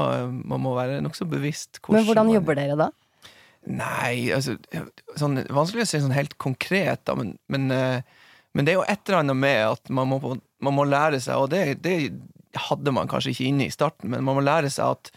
man 0.47 0.61
må 0.63 0.73
være 0.79 1.03
nokså 1.03 1.27
bevisst 1.29 1.81
Men 1.91 2.05
hvordan 2.07 2.27
man- 2.31 2.35
jobber 2.39 2.55
dere 2.55 2.77
da? 2.79 2.91
Nei, 3.71 4.33
altså 4.35 4.57
sånn, 5.19 5.39
Vanskelig 5.55 5.85
å 5.85 5.91
si 5.91 6.01
sånn 6.03 6.17
helt 6.17 6.35
konkret, 6.43 7.05
da, 7.07 7.15
men, 7.19 7.37
men, 7.53 7.69
eh, 7.71 8.25
men 8.53 8.67
det 8.67 8.75
er 8.75 8.81
jo 8.81 8.89
et 8.91 9.05
eller 9.07 9.21
annet 9.21 9.39
med 9.39 9.61
at 9.69 9.93
man 9.95 10.11
må, 10.11 10.19
man 10.63 10.75
må 10.75 10.87
lære 10.89 11.21
seg, 11.23 11.39
og 11.39 11.53
det, 11.55 11.79
det 11.85 11.97
hadde 12.69 12.93
man 12.95 13.09
kanskje 13.09 13.33
ikke 13.33 13.47
inne 13.53 13.69
i 13.69 13.75
starten, 13.75 14.11
men 14.13 14.25
man 14.27 14.37
må 14.39 14.43
lære 14.45 14.71
seg 14.73 14.97
at 14.99 15.13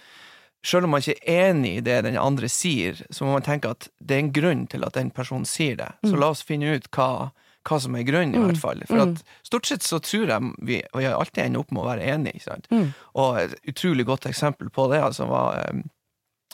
selv 0.66 0.88
om 0.88 0.96
man 0.96 1.04
ikke 1.04 1.18
er 1.30 1.50
enig 1.52 1.76
i 1.78 1.82
det 1.86 2.00
den 2.08 2.16
andre 2.18 2.48
sier, 2.50 3.02
så 3.14 3.26
må 3.26 3.36
man 3.36 3.44
tenke 3.46 3.70
at 3.76 3.90
det 4.02 4.16
er 4.16 4.24
en 4.24 4.32
grunn 4.34 4.64
til 4.72 4.86
at 4.88 4.96
den 4.98 5.12
personen 5.14 5.46
sier 5.46 5.76
det. 5.78 5.92
Så 6.06 6.16
la 6.18 6.32
oss 6.34 6.42
finne 6.46 6.72
ut 6.80 6.88
hva, 6.96 7.10
hva 7.70 7.78
som 7.82 7.94
er 7.98 8.06
grunnen, 8.08 8.34
i 8.34 8.42
hvert 8.48 8.58
fall. 8.62 8.82
For 8.90 8.98
at 9.04 9.22
stort 9.46 9.70
sett 9.70 9.86
så 9.86 10.00
tror 10.02 10.32
jeg 10.34 10.54
vi, 10.66 10.80
og 10.94 11.04
jeg 11.06 11.14
alltid 11.14 11.44
ender 11.44 11.62
opp 11.62 11.72
med 11.76 11.84
å 11.84 11.90
være 11.92 12.08
enig. 12.16 12.34
Ikke 12.40 12.48
sant? 12.50 12.66
Og 13.14 13.38
et 13.44 13.54
utrolig 13.70 14.08
godt 14.10 14.26
eksempel 14.32 14.72
på 14.74 14.88
det 14.90 15.04
altså 15.06 15.28
var 15.30 15.60
eh, 15.68 15.84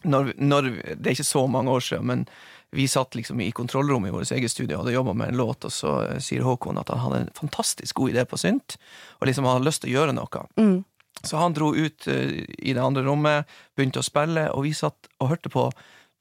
når, 0.04 0.34
når, 0.38 0.70
Det 0.96 1.08
er 1.08 1.16
ikke 1.18 1.28
så 1.28 1.46
mange 1.48 1.72
år 1.72 1.86
siden, 1.86 2.08
men 2.08 2.26
vi 2.72 2.88
satt 2.88 3.16
liksom 3.16 3.42
i 3.44 3.52
kontrollrommet 3.52 4.10
i 4.10 4.16
vårt 4.16 4.32
eget 4.32 4.52
studio 4.52 4.78
og 4.78 4.86
hadde 4.86 4.96
jobba 4.96 5.14
med 5.14 5.34
en 5.34 5.42
låt, 5.42 5.66
og 5.68 5.74
så 5.76 5.96
sier 6.24 6.46
Håkon 6.48 6.80
at 6.80 6.90
han 6.94 7.02
hadde 7.04 7.20
en 7.26 7.34
fantastisk 7.36 8.00
god 8.00 8.14
idé 8.14 8.24
på 8.26 8.40
synt, 8.40 8.78
og 9.20 9.28
liksom 9.28 9.50
hadde 9.50 9.68
lyst 9.68 9.84
til 9.84 9.92
å 9.92 9.98
gjøre 10.00 10.16
noe. 10.16 10.46
Så 11.28 11.38
han 11.38 11.54
dro 11.54 11.74
ut 11.76 12.08
eh, 12.08 12.46
i 12.58 12.74
det 12.74 12.82
andre 12.82 13.04
rommet, 13.06 13.50
begynte 13.76 14.00
å 14.00 14.08
spille, 14.08 14.48
og 14.56 14.64
vi 14.66 14.72
satt 14.78 15.12
og 15.20 15.34
hørte 15.34 15.52
på 15.52 15.68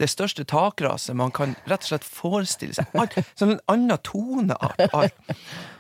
det 0.01 0.09
største 0.09 0.47
takraset 0.49 1.17
man 1.17 1.33
kan 1.35 1.55
rett 1.69 1.85
og 1.85 1.91
slett 1.93 2.07
forestille 2.09 2.77
seg. 2.77 2.89
Alt, 2.99 3.19
som 3.37 3.53
en 3.53 3.61
annen 3.71 4.01
toneart. 4.05 5.15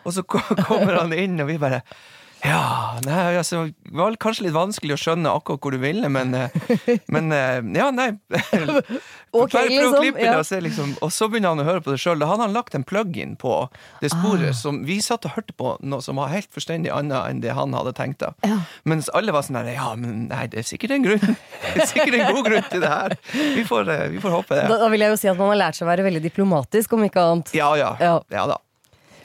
Og 0.04 0.14
så 0.14 0.24
kommer 0.68 1.00
han 1.00 1.14
inn, 1.16 1.40
og 1.40 1.48
vi 1.50 1.60
bare 1.60 1.82
ja, 2.44 2.96
nei, 3.04 3.36
altså, 3.36 3.66
det 3.68 3.96
var 3.98 4.14
kanskje 4.22 4.46
litt 4.46 4.54
vanskelig 4.56 4.94
å 4.96 5.00
skjønne 5.00 5.32
akkurat 5.36 5.60
hvor 5.60 5.74
du 5.74 5.80
ville, 5.82 6.08
men, 6.12 6.32
eh, 6.34 6.54
men 7.12 7.32
eh, 7.36 7.58
ja, 7.76 7.90
nei. 7.92 8.08
okay, 8.32 9.52
Bare 9.52 9.68
prøv 9.68 9.88
å 9.90 10.00
klippe 10.00 10.22
ja. 10.24 10.32
det, 10.32 10.38
og, 10.40 10.46
se, 10.48 10.60
liksom, 10.64 10.94
og 11.04 11.12
så 11.14 11.28
begynner 11.30 11.52
han 11.54 11.62
å 11.62 11.66
høre 11.68 11.82
på 11.84 11.92
det 11.92 12.00
sjøl. 12.02 12.18
Da 12.22 12.30
hadde 12.30 12.46
han 12.46 12.54
lagt 12.56 12.76
en 12.78 12.86
plug-in 12.88 13.36
på 13.40 13.56
det 14.00 14.12
sporet 14.14 14.50
Ah. 14.50 14.56
som 14.56 14.80
vi 14.88 14.96
satt 15.04 15.26
og 15.28 15.34
hørte 15.36 15.52
på, 15.58 15.74
noe 15.84 16.00
som 16.02 16.16
var 16.18 16.30
helt 16.32 16.48
forstendig 16.54 16.88
annet 16.94 17.18
enn 17.28 17.42
det 17.44 17.52
han 17.58 17.74
hadde 17.76 17.92
tenkt. 17.98 18.22
da. 18.24 18.32
Ja. 18.46 18.62
Mens 18.88 19.10
alle 19.14 19.34
var 19.36 19.44
sånn 19.46 19.58
der, 19.60 19.68
ja, 19.76 19.90
men 20.00 20.24
nei, 20.30 20.46
det 20.50 20.62
er 20.62 20.66
sikkert 20.70 20.96
en 20.96 21.04
grunn. 21.06 21.20
Det 21.70 21.84
er 21.84 21.86
sikkert 21.92 22.16
en 22.16 22.32
god 22.34 22.46
grunn 22.48 22.64
til 22.72 22.80
det 22.82 22.88
her. 22.90 23.14
Vi 23.54 23.62
får, 23.68 23.90
eh, 23.92 24.06
vi 24.16 24.22
får 24.22 24.32
håpe 24.38 24.56
det. 24.56 24.64
Da, 24.72 24.80
da 24.80 24.88
vil 24.90 25.04
jeg 25.04 25.12
jo 25.12 25.20
si 25.20 25.28
at 25.30 25.38
man 25.38 25.52
har 25.52 25.60
lært 25.66 25.76
seg 25.78 25.84
å 25.86 25.90
være 25.92 26.06
veldig 26.08 26.22
diplomatisk, 26.24 26.96
om 26.96 27.04
ikke 27.06 27.22
annet. 27.34 27.52
Ja, 27.54 27.68
ja. 27.78 27.92
Ja. 28.00 28.16
Ja, 28.32 28.46
da. 28.50 28.56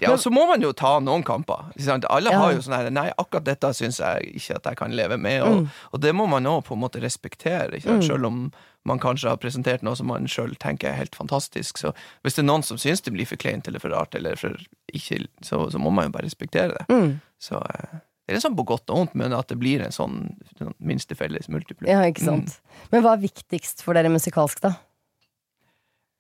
Ja, 0.02 0.12
og 0.12 0.20
så 0.20 0.32
må 0.34 0.46
man 0.50 0.62
jo 0.62 0.72
ta 0.76 0.98
noen 1.00 1.24
kamper. 1.24 1.70
Alle 2.10 2.34
har 2.36 2.54
jo 2.54 2.62
sånn 2.66 2.76
her 2.76 2.90
Nei, 2.92 3.08
akkurat 3.18 3.46
dette 3.48 3.70
syns 3.78 4.00
jeg 4.02 4.34
ikke 4.42 4.56
at 4.60 4.70
jeg 4.72 4.78
kan 4.82 4.96
leve 4.96 5.18
med. 5.18 5.42
Og, 5.44 5.56
Mm. 5.56 5.70
og 5.94 6.02
det 6.02 6.14
må 6.16 6.28
man 6.28 6.44
òg 6.46 6.66
på 6.66 6.74
en 6.76 6.82
måte 6.82 7.02
respektere, 7.02 7.82
sant? 7.82 8.04
selv 8.04 8.26
om 8.26 8.52
man 8.86 9.00
kanskje 9.00 9.30
har 9.30 9.38
presentert 9.38 9.82
noe 9.82 9.96
som 9.96 10.08
man 10.08 10.28
sjøl 10.28 10.56
tenker 10.62 10.90
er 10.90 11.00
helt 11.00 11.16
fantastisk. 11.16 11.78
Så 11.78 11.94
hvis 12.24 12.36
det 12.36 12.44
er 12.44 12.50
noen 12.52 12.64
som 12.64 12.78
syns 12.78 13.02
det 13.02 13.14
blir 13.14 13.26
for 13.26 13.36
kleint 13.38 13.68
eller 13.68 13.80
for 13.80 13.90
rart, 13.90 14.14
eller 14.16 14.36
for 14.36 14.58
ikke, 14.94 15.26
så, 15.42 15.72
så 15.72 15.80
må 15.82 15.90
man 15.92 16.06
jo 16.12 16.12
bare 16.18 16.28
respektere 16.28 16.76
det. 16.76 16.86
Mm. 16.90 17.16
Så 17.42 17.56
eh, 17.58 18.00
det 18.28 18.36
er 18.36 18.42
sånn 18.42 18.56
på 18.58 18.66
godt 18.66 18.90
og 18.90 18.98
vondt, 18.98 19.16
men 19.16 19.34
at 19.34 19.48
det 19.48 19.58
blir 19.62 19.82
en 19.86 19.92
sånn, 19.96 20.36
sånn 20.60 20.74
minste 20.80 21.16
felles 21.18 21.48
multiplum. 21.50 21.88
Ja, 21.90 22.02
ikke 22.06 22.26
sant. 22.26 22.60
Men 22.92 23.02
hva 23.06 23.14
er 23.16 23.24
viktigst 23.26 23.82
for 23.86 23.94
dere 23.98 24.10
musikalsk, 24.14 24.62
da? 24.66 24.76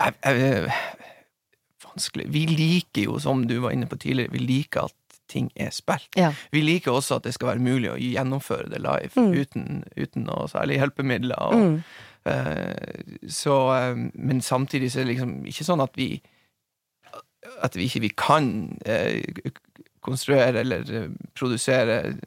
jeg, 0.01 0.13
jeg, 0.23 0.71
vanskelig. 1.89 2.27
Vi 2.33 2.45
liker 2.51 3.03
jo, 3.09 3.19
som 3.19 3.45
du 3.47 3.57
var 3.63 3.71
inne 3.75 3.87
på 3.87 3.97
tidligere, 4.01 4.31
vi 4.33 4.39
liker 4.43 4.87
at 4.89 4.93
ting 5.31 5.47
er 5.57 5.71
spilt. 5.73 6.09
Ja. 6.15 6.31
Vi 6.53 6.61
liker 6.61 6.91
også 6.93 7.15
at 7.17 7.23
det 7.25 7.33
skal 7.33 7.47
være 7.55 7.63
mulig 7.65 7.89
å 7.89 7.97
gjennomføre 7.97 8.69
det 8.69 8.81
live 8.83 9.15
Mm. 9.15 9.31
uten, 9.41 9.83
uten 9.97 10.23
noe 10.27 10.45
særlig 10.51 10.77
hjelpemidler. 10.79 11.41
Og, 11.41 11.53
Mm. 11.55 11.83
uh, 12.29 13.27
så, 13.27 13.55
eh, 13.73 13.95
men 14.13 14.41
samtidig 14.41 14.91
så 14.91 14.99
er 15.01 15.05
det 15.05 15.15
liksom 15.17 15.45
ikke 15.45 15.65
sånn 15.65 15.81
at 15.83 15.95
vi 15.97 16.21
At 17.61 17.75
vi 17.75 17.85
ikke 17.85 18.01
vi 18.01 18.09
kan 18.09 18.79
eh, 18.85 19.21
konstruere 20.01 20.59
eller 20.61 21.11
produsere 21.35 22.17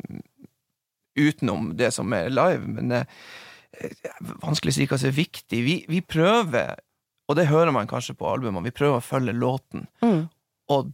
utenom 1.19 1.73
det 1.77 1.91
som 1.93 2.13
er 2.15 2.29
live, 2.31 2.67
men 2.69 2.93
eh, 2.93 3.05
vanskelig 4.43 4.71
å 4.71 4.77
si 4.77 4.87
hva 4.87 4.99
som 4.99 5.11
er 5.11 5.17
viktig. 5.17 5.65
Vi, 5.67 5.75
vi 5.91 6.01
prøver, 6.01 6.77
og 7.29 7.37
det 7.37 7.49
hører 7.51 7.75
man 7.77 7.89
kanskje 7.91 8.17
på 8.17 8.29
albumene, 8.29 8.65
vi 8.65 8.75
prøver 8.75 9.03
å 9.03 9.05
følge 9.05 9.35
låten. 9.37 9.87
Mm. 10.05 10.27
Og 10.73 10.93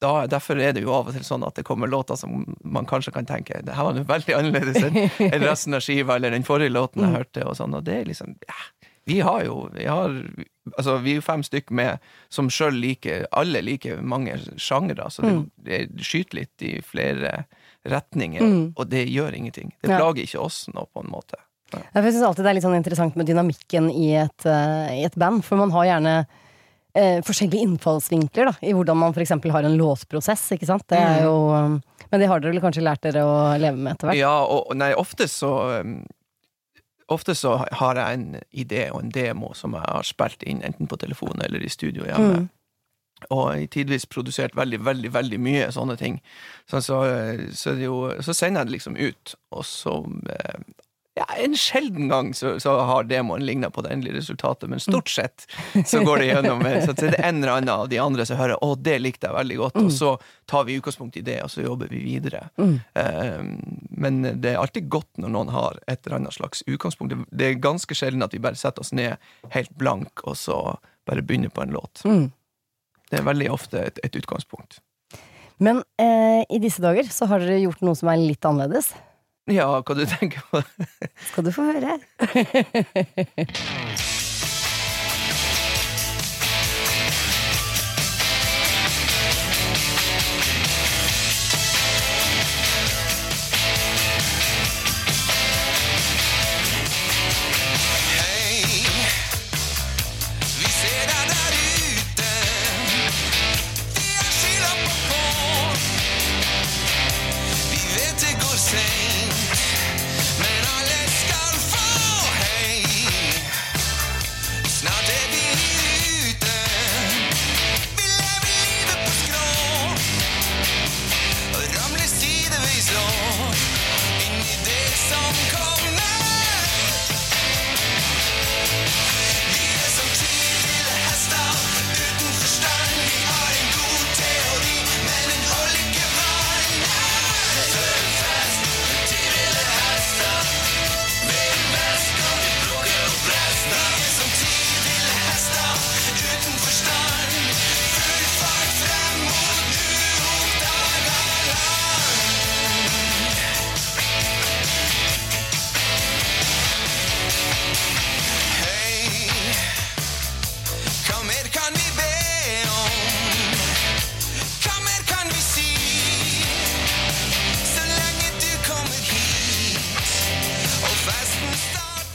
da, 0.00 0.26
derfor 0.30 0.60
er 0.60 0.72
det 0.72 0.84
jo 0.86 0.92
av 0.96 1.10
og 1.10 1.16
til 1.16 1.24
sånn 1.26 1.44
at 1.44 1.58
det 1.58 1.66
kommer 1.68 1.90
låter 1.90 2.16
som 2.16 2.46
man 2.64 2.86
kanskje 2.88 3.12
kan 3.12 3.26
tenke 3.28 3.58
Det 3.64 3.74
her 3.76 3.84
var 3.84 3.96
noe 3.98 4.08
veldig 4.08 4.36
annerledes 4.38 4.86
enn 4.86 5.42
resten 5.50 5.76
av 5.76 5.84
skiva 5.84 6.16
eller 6.16 6.32
den 6.32 6.46
forrige 6.46 6.72
låten 6.72 7.04
jeg 7.04 7.18
hørte. 7.18 7.44
Og 7.44 7.58
sånn, 7.58 7.76
og 7.76 7.84
det 7.84 7.98
er 7.98 8.08
liksom 8.08 8.32
ja, 8.48 8.56
Vi 9.10 9.18
har 9.26 9.44
jo 9.44 9.58
vi 9.74 9.84
har, 9.84 10.16
altså, 10.72 10.96
vi 11.04 11.12
er 11.12 11.20
jo 11.20 11.26
fem 11.26 11.44
stykk 11.44 11.74
med 11.76 12.08
som 12.32 12.48
sjøl 12.48 12.80
liker 12.80 13.26
Alle 13.36 13.60
liker 13.66 14.00
mange 14.00 14.38
sjangre, 14.56 15.10
så 15.12 15.26
det, 15.28 15.44
det 15.92 16.08
skyter 16.08 16.40
litt 16.40 16.64
i 16.64 16.78
flere 16.80 17.42
retninger. 17.88 18.40
Mm. 18.40 18.64
Og 18.76 18.88
det 18.88 19.04
gjør 19.08 19.36
ingenting. 19.36 19.74
Det 19.80 19.92
plager 19.92 20.24
ikke 20.24 20.40
oss 20.48 20.64
nå, 20.72 20.88
på 20.92 21.04
en 21.04 21.12
måte. 21.12 21.36
Ja, 21.74 22.02
Jeg 22.02 22.14
syns 22.14 22.26
alltid 22.28 22.46
det 22.46 22.52
er 22.52 22.58
litt 22.58 22.66
sånn 22.66 22.78
interessant 22.78 23.18
med 23.18 23.28
dynamikken 23.30 23.90
i 23.92 24.12
et, 24.22 24.46
uh, 24.46 24.90
i 24.92 25.04
et 25.06 25.18
band, 25.20 25.44
for 25.46 25.60
man 25.60 25.72
har 25.74 25.88
gjerne 25.88 26.14
uh, 26.24 27.18
forskjellige 27.26 27.66
innfallsvinkler 27.68 28.50
da, 28.50 28.54
i 28.62 28.74
hvordan 28.76 29.00
man 29.00 29.16
f.eks. 29.16 29.36
har 29.38 29.68
en 29.68 29.78
låtprosess, 29.78 30.46
ikke 30.56 30.70
sant. 30.70 30.86
Det 30.90 31.00
er 31.00 31.26
jo, 31.26 31.34
um, 31.54 31.78
men 32.10 32.22
det 32.22 32.30
har 32.30 32.42
dere 32.42 32.54
vel 32.54 32.64
kanskje 32.64 32.86
lært 32.86 33.04
dere 33.06 33.26
å 33.26 33.36
leve 33.60 33.76
med 33.78 33.94
etter 33.94 34.10
hvert? 34.10 34.20
Ja, 34.20 34.34
og 34.44 34.72
nei, 34.78 34.92
ofte 34.98 35.28
så 35.30 35.52
um, 35.82 36.00
Ofte 37.10 37.34
så 37.34 37.56
har 37.74 37.98
jeg 37.98 38.14
en 38.14 38.36
idé 38.54 38.84
og 38.94 39.00
en 39.00 39.08
demo 39.10 39.48
som 39.58 39.72
jeg 39.74 39.82
har 39.82 40.06
spilt 40.06 40.44
inn, 40.46 40.60
enten 40.62 40.86
på 40.86 40.94
telefon 41.02 41.42
eller 41.42 41.64
i 41.66 41.70
studio 41.72 42.04
hjemme. 42.06 42.44
Mm. 42.44 42.44
Og 43.34 43.64
i 43.64 43.66
tidvis 43.66 44.06
produsert 44.06 44.54
veldig, 44.56 44.78
veldig 44.86 45.10
veldig 45.12 45.40
mye 45.42 45.66
sånne 45.74 45.96
ting. 45.98 46.20
Så, 46.70 46.80
så, 46.86 47.00
så, 47.50 47.74
det 47.74 47.88
jo, 47.88 47.98
så 48.22 48.34
sender 48.36 48.62
jeg 48.62 48.70
det 48.70 48.76
liksom 48.76 48.96
ut, 49.00 49.34
og 49.50 49.66
så 49.66 49.96
eh, 50.36 50.62
ja, 51.18 51.24
En 51.42 51.54
sjelden 51.58 52.08
gang 52.08 52.28
så, 52.34 52.54
så 52.62 52.76
har 52.86 53.04
demoen 53.04 53.42
ligna 53.44 53.70
på 53.70 53.82
det 53.82 53.90
endelige 53.92 54.20
resultatet, 54.20 54.68
men 54.70 54.80
stort 54.80 55.08
sett 55.10 55.46
så 55.86 56.04
går 56.06 56.18
det 56.22 56.26
gjennom. 56.30 56.62
eh, 56.66 56.84
Så 56.86 56.92
det 56.96 57.08
er 57.18 57.24
en 57.28 57.42
eller 57.42 57.52
annen 57.56 57.68
av 57.74 57.88
de 57.90 57.98
andre 57.98 58.24
som 58.26 58.36
hører 58.38 58.56
'Å, 58.62 58.76
det 58.82 58.98
likte 59.00 59.26
jeg 59.26 59.34
veldig 59.36 59.56
godt', 59.58 59.76
og 59.84 59.90
så 59.92 60.12
tar 60.46 60.64
vi 60.64 60.78
utgangspunkt 60.80 61.16
i 61.16 61.20
det, 61.26 61.42
og 61.42 61.50
så 61.50 61.62
jobber 61.66 61.88
vi 61.90 61.98
videre. 62.04 62.48
Eh, 62.94 63.42
men 63.90 64.22
det 64.40 64.54
er 64.54 64.60
alltid 64.62 64.88
godt 64.88 65.18
når 65.18 65.30
noen 65.34 65.48
har 65.50 65.78
et 65.88 66.06
eller 66.06 66.16
annet 66.20 66.32
slags 66.38 66.62
utgangspunkt. 66.66 67.10
Det- 67.10 67.26
Det 67.36 67.46
er 67.50 67.60
ganske 67.60 67.94
sjelden 67.94 68.22
at 68.22 68.32
vi 68.32 68.38
bare 68.38 68.54
setter 68.56 68.80
oss 68.80 68.92
ned 68.92 69.16
helt 69.50 69.76
blank, 69.76 70.20
og 70.24 70.36
så 70.36 70.76
bare 71.06 71.22
begynner 71.22 71.50
på 71.50 71.62
en 71.62 71.72
låt. 71.74 72.02
Mm. 72.04 72.32
Det 73.10 73.18
er 73.18 73.24
veldig 73.24 73.50
ofte 73.50 73.78
et, 73.86 73.98
et 74.04 74.12
utgangspunkt. 74.16 74.78
Men 75.58 75.82
eh, 75.98 76.44
i 76.48 76.58
disse 76.58 76.80
dager 76.80 77.02
så 77.10 77.26
har 77.26 77.40
dere 77.40 77.60
gjort 77.60 77.82
noe 77.82 77.94
som 77.98 78.08
er 78.08 78.16
litt 78.16 78.40
annerledes. 78.44 78.94
Ja, 79.48 79.66
hva 79.80 79.94
du 79.96 80.04
tenker 80.06 80.44
på? 80.50 80.60
Skal 81.30 81.46
du 81.48 81.52
få 81.54 81.64
høre. 81.72 81.98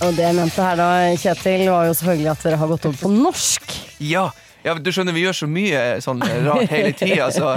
Og 0.05 0.13
det 0.17 0.25
jeg 0.27 0.35
mente 0.37 0.61
her 0.65 0.75
da, 0.79 0.87
Kjetil, 1.17 1.63
var 1.71 1.87
jo 1.89 1.93
selvfølgelig 1.97 2.31
at 2.35 2.43
dere 2.45 2.57
har 2.61 2.69
gått 2.75 2.85
over 2.89 2.97
på 3.01 3.09
norsk. 3.13 3.75
Ja, 4.05 4.25
ja, 4.65 4.73
du 4.81 4.89
skjønner, 4.93 5.13
vi 5.13 5.21
gjør 5.25 5.35
så 5.37 5.47
mye 5.49 5.79
sånn 6.01 6.21
rart 6.45 6.69
hele 6.71 6.91
tida, 6.97 7.27
så, 7.35 7.51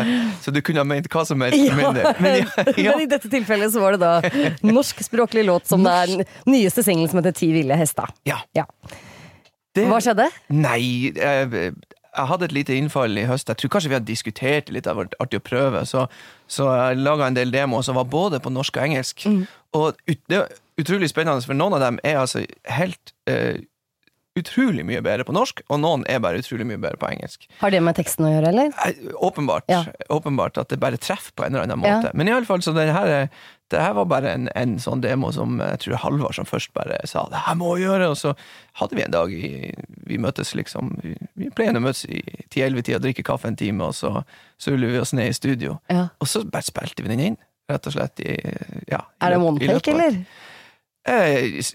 så 0.44 0.52
du 0.52 0.60
kunne 0.64 0.82
ha 0.82 0.86
ment 0.88 1.08
hva 1.12 1.22
som 1.28 1.40
helst. 1.44 1.60
Ja. 1.60 1.76
Men 1.88 2.00
ja, 2.02 2.12
ja. 2.84 2.92
Men 2.94 3.04
i 3.04 3.08
dette 3.10 3.30
tilfellet 3.32 3.72
så 3.72 3.80
var 3.84 3.96
det 3.96 4.00
da 4.04 4.56
norskspråklig 4.68 5.44
låt 5.48 5.68
som 5.70 5.84
det 5.86 5.94
er 6.02 6.12
den 6.14 6.24
nyeste 6.52 6.84
singelen 6.84 7.08
som 7.12 7.20
heter 7.22 7.36
Ti 7.38 7.50
ville 7.56 7.76
hester. 7.80 8.12
ja. 8.28 8.40
Ja. 8.56 8.66
Det- 9.76 9.84
Hva 9.86 9.98
skjedde? 10.02 10.24
Nei, 10.50 11.12
jeg, 11.14 11.50
jeg 11.52 12.26
hadde 12.32 12.46
et 12.48 12.54
lite 12.56 12.74
innfall 12.74 13.14
i 13.20 13.26
høst. 13.28 13.46
Jeg 13.52 13.60
tror 13.60 13.70
kanskje 13.76 13.90
vi 13.92 13.94
hadde 13.98 14.08
diskutert 14.08 14.72
litt, 14.74 14.84
det 14.88 14.90
har 14.90 14.96
vært 14.98 15.14
artig 15.22 15.38
å 15.38 15.44
prøve. 15.44 15.82
Så, 15.86 16.06
så 16.50 16.66
jeg 16.72 16.98
laga 17.04 17.28
en 17.28 17.36
del 17.36 17.52
demoer 17.54 17.84
som 17.86 17.94
var 18.00 18.08
både 18.10 18.40
på 18.42 18.50
norsk 18.50 18.80
og 18.80 18.86
engelsk. 18.88 19.26
Og 19.78 19.92
ut, 20.08 20.20
det 20.32 20.40
utrolig 20.78 21.10
spennende, 21.10 21.42
for 21.46 21.54
noen 21.58 21.74
av 21.78 21.80
dem 21.84 21.98
er 22.06 22.20
altså 22.20 22.44
helt 22.70 23.12
uh, 23.30 23.58
utrolig 24.38 24.84
mye 24.86 25.00
bedre 25.02 25.24
på 25.26 25.34
norsk, 25.34 25.64
og 25.66 25.80
noen 25.82 26.04
er 26.06 26.20
bare 26.22 26.38
utrolig 26.38 26.62
mye 26.68 26.78
bedre 26.78 26.98
på 27.00 27.08
engelsk. 27.10 27.48
Har 27.58 27.72
det 27.74 27.80
med 27.82 27.96
teksten 27.98 28.22
å 28.28 28.30
gjøre, 28.30 28.52
eller? 28.52 28.68
Eh, 28.86 29.08
Åpenbart, 29.26 29.64
Ja. 29.66 29.80
åpenbart 30.14 30.58
at 30.62 30.68
det 30.70 30.78
bare 30.78 30.96
treffer 30.96 31.32
på 31.34 31.44
en 31.46 31.54
eller 31.56 31.64
annen 31.66 31.82
Ja. 31.82 31.96
måte. 31.98 32.12
Men 32.14 32.28
i 32.28 32.30
alle 32.36 32.46
fall, 32.46 32.60
så 32.62 32.72
det 32.72 32.92
her, 32.94 33.06
er- 33.08 33.28
det 33.70 33.80
her 33.82 33.92
var 33.94 34.04
bare 34.06 34.30
en, 34.30 34.48
en 34.54 34.76
sånn 34.78 35.00
demo 35.02 35.32
som 35.32 35.58
jeg 35.58 35.80
tror 35.80 35.96
Halvard 35.96 36.34
som 36.36 36.44
først 36.46 36.72
bare 36.72 37.00
sa 37.04 37.26
det 37.28 37.36
her 37.48 37.54
må 37.56 37.74
vi 37.76 37.82
gjøre, 37.82 38.10
og 38.10 38.16
så 38.16 38.36
hadde 38.74 38.94
vi 38.96 39.02
en 39.02 39.10
dag 39.10 39.32
i, 39.32 39.74
Vi 40.06 40.16
møttes 40.16 40.54
liksom 40.54 40.94
Vi, 41.02 41.16
vi 41.36 41.50
pleier 41.50 41.74
å 41.76 41.82
møtes 41.82 42.04
i 42.08 42.22
10-11-tida, 42.48 43.00
drikke 43.02 43.24
kaffe 43.26 43.48
en 43.48 43.56
time, 43.56 43.82
og 43.90 43.92
så 43.92 44.22
suller 44.56 44.86
vi 44.88 44.98
oss 45.00 45.12
ned 45.12 45.28
i 45.28 45.32
studio. 45.36 45.80
Ja. 45.90 46.08
Og 46.20 46.28
så 46.28 46.44
bare 46.48 46.62
spilte 46.62 47.02
vi 47.02 47.08
den 47.08 47.20
inn, 47.20 47.36
rett 47.68 47.86
og 47.90 47.92
slett. 47.92 48.20
I, 48.20 48.38
ja, 48.88 49.02
Er 49.20 49.30
det 49.34 49.38
one 49.42 49.58
take, 49.58 49.90
eller? 49.92 50.14
Eh, 50.22 50.24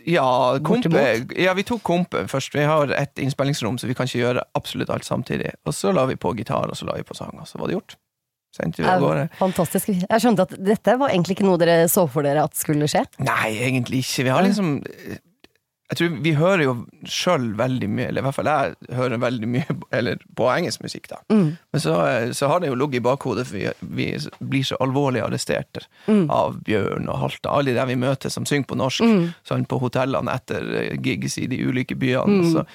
ja, 0.10 0.28
kompe, 0.66 1.04
ja, 1.40 1.54
vi 1.58 1.66
tok 1.68 1.84
kompe 1.86 2.26
først. 2.32 2.54
Vi 2.56 2.66
har 2.68 2.94
et 2.98 3.20
innspillingsrom, 3.24 3.80
så 3.82 3.90
vi 3.90 3.98
kan 3.98 4.10
ikke 4.10 4.22
gjøre 4.22 4.46
absolutt 4.58 4.94
alt 4.94 5.08
samtidig. 5.08 5.52
Og 5.68 5.76
så 5.76 5.94
la 5.96 6.06
vi 6.10 6.18
på 6.20 6.34
gitar, 6.38 6.70
og 6.70 6.80
så 6.80 6.88
la 6.90 6.98
vi 7.00 7.06
på 7.08 7.18
sang, 7.18 7.36
og 7.40 7.50
så 7.50 7.62
var 7.62 7.72
det 7.72 7.80
gjort. 7.80 7.98
Fantastisk. 9.40 9.90
Jeg 9.90 10.22
skjønte 10.22 10.46
at 10.46 10.52
dette 10.62 10.98
var 11.02 11.10
egentlig 11.10 11.40
ikke 11.40 11.48
noe 11.48 11.58
dere 11.58 11.88
så 11.90 12.06
for 12.12 12.26
dere 12.26 12.44
at 12.46 12.58
skulle 12.58 12.86
skje. 12.92 13.02
Nei, 13.26 13.56
egentlig 13.66 14.04
ikke. 14.04 14.28
Vi 14.28 14.34
har 14.34 14.46
liksom 14.46 14.76
Jeg 15.92 15.98
tror 16.00 16.14
Vi 16.24 16.32
hører 16.34 16.62
jo 16.64 16.74
sjøl 17.06 17.50
veldig 17.60 17.90
mye, 17.92 18.08
eller 18.08 18.22
i 18.22 18.26
hvert 18.26 18.36
fall 18.38 18.48
jeg 18.50 18.96
hører 18.98 19.20
veldig 19.22 19.48
mye 19.52 19.76
eller 19.98 20.18
på 20.36 20.48
engelsk 20.50 20.82
musikk, 20.82 21.10
da. 21.12 21.18
Mm. 21.30 21.58
Men 21.74 21.82
så, 21.84 21.98
så 22.34 22.48
har 22.50 22.60
det 22.64 22.70
jo 22.72 22.76
ligget 22.80 23.02
i 23.02 23.04
bakhodet, 23.06 23.46
for 23.50 23.58
vi, 23.60 23.68
vi 24.00 24.08
blir 24.40 24.64
så 24.64 24.80
alvorlig 24.82 25.22
arrestert 25.26 25.84
Mm. 26.08 26.30
av 26.32 26.58
Bjørn 26.66 27.08
og 27.10 27.20
Halta. 27.20 27.50
Alle 27.54 27.72
de 27.72 27.78
der 27.78 27.86
vi 27.88 27.96
møter 28.00 28.30
som 28.34 28.46
synger 28.46 28.66
på 28.72 28.76
norsk, 28.80 29.04
Mm. 29.04 29.28
sånn 29.48 29.66
på 29.70 29.80
hotellene 29.84 30.34
etter 30.34 30.66
eh, 30.82 30.98
gigs 31.04 31.38
i 31.38 31.46
de 31.48 31.60
ulike 31.68 31.96
byene. 31.96 32.42
Mm. 32.42 32.52
Så, 32.54 32.66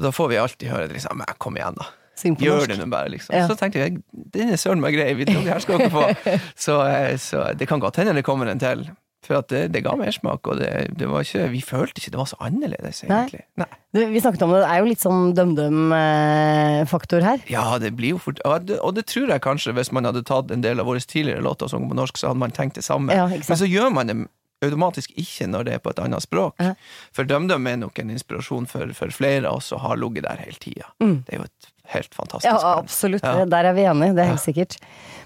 da 0.00 0.10
får 0.16 0.28
vi 0.30 0.38
alltid 0.40 0.68
høre 0.70 0.86
det 0.88 0.96
liksom 1.00 1.16
"Men 1.18 1.26
Kom 1.38 1.56
igjen, 1.56 1.74
da. 1.76 1.86
Gjør 2.22 2.56
norsk. 2.60 2.68
det 2.68 2.78
nå 2.78 2.86
bare, 2.92 3.08
liksom. 3.08 3.34
Ja. 3.36 3.46
Så 3.48 3.56
tenkte 3.56 3.78
jeg 3.80 4.02
den 4.12 4.50
er 4.52 4.56
søren 4.60 4.80
meg 4.80 4.94
grei, 4.94 5.14
vi- 5.16 5.24
det 5.24 5.36
her 5.48 5.58
skal 5.60 5.78
dere 5.78 5.90
få. 5.90 6.04
Så, 6.56 6.80
eh, 6.86 7.16
så 7.16 7.56
det 7.56 7.66
kan 7.68 7.80
godt 7.80 7.96
hende 7.96 8.14
det 8.14 8.24
kommer 8.24 8.46
en 8.48 8.58
til. 8.60 8.90
For 9.20 9.36
at 9.36 9.50
det, 9.52 9.66
det 9.74 9.82
ga 9.84 9.92
mersmak, 10.00 10.48
og 10.48 10.56
det, 10.62 10.70
det 10.96 11.08
var 11.10 11.26
ikke, 11.26 11.50
vi 11.52 11.60
følte 11.60 12.00
ikke 12.00 12.14
det 12.14 12.20
var 12.22 12.28
så 12.30 12.38
annerledes, 12.40 13.02
egentlig. 13.04 13.42
Nei. 13.60 13.68
Du, 13.92 14.00
vi 14.14 14.22
snakket 14.22 14.44
om 14.46 14.54
det, 14.54 14.62
det 14.62 14.70
er 14.72 14.80
jo 14.80 14.88
litt 14.88 15.04
sånn 15.04 15.34
DumDum-faktor 15.36 17.26
her. 17.26 17.44
Ja, 17.52 17.66
det 17.82 17.92
blir 17.98 18.14
jo 18.14 18.20
fort 18.22 18.40
og 18.48 18.64
det, 18.70 18.78
og 18.80 18.96
det 18.96 19.04
tror 19.12 19.28
jeg 19.34 19.44
kanskje, 19.44 19.74
hvis 19.76 19.92
man 19.92 20.08
hadde 20.08 20.24
tatt 20.24 20.52
en 20.54 20.64
del 20.64 20.80
av 20.80 20.88
våre 20.88 21.02
tidligere 21.04 21.44
låter 21.44 21.68
og 21.68 21.74
sunget 21.74 21.92
på 21.92 21.98
norsk, 22.00 22.20
så 22.20 22.30
hadde 22.30 22.42
man 22.46 22.54
tenkt 22.56 22.80
det 22.80 22.86
samme. 22.86 23.12
Ja. 23.12 23.28
Men 23.28 23.60
så 23.60 23.68
gjør 23.68 23.92
man 23.92 24.08
det 24.08 24.16
automatisk 24.64 25.12
ikke 25.20 25.48
når 25.48 25.68
det 25.68 25.74
er 25.76 25.82
på 25.84 25.92
et 25.92 26.00
annet 26.00 26.24
språk. 26.24 26.56
Ja. 26.60 26.72
For 27.16 27.28
DumDum 27.28 27.68
er 27.68 27.78
nok 27.80 28.00
en 28.00 28.12
inspirasjon 28.12 28.68
for, 28.70 28.92
for 28.96 29.12
flere 29.12 29.48
av 29.48 29.60
oss 29.60 29.70
og 29.76 29.84
har 29.84 30.00
ligget 30.00 30.26
der 30.28 30.40
hele 30.46 30.60
tida. 30.60 30.88
Det 31.00 31.36
er 31.36 31.42
jo 31.42 31.48
et 31.48 31.70
helt 31.94 32.14
fantastisk. 32.14 32.48
Ja, 32.50 32.74
absolutt. 32.78 33.22
Ja. 33.26 33.44
Der 33.50 33.68
er 33.70 33.76
vi 33.76 33.84
enige, 33.90 34.14
det 34.16 34.24
er 34.24 34.30
helt 34.32 34.42
sikkert. 34.44 34.76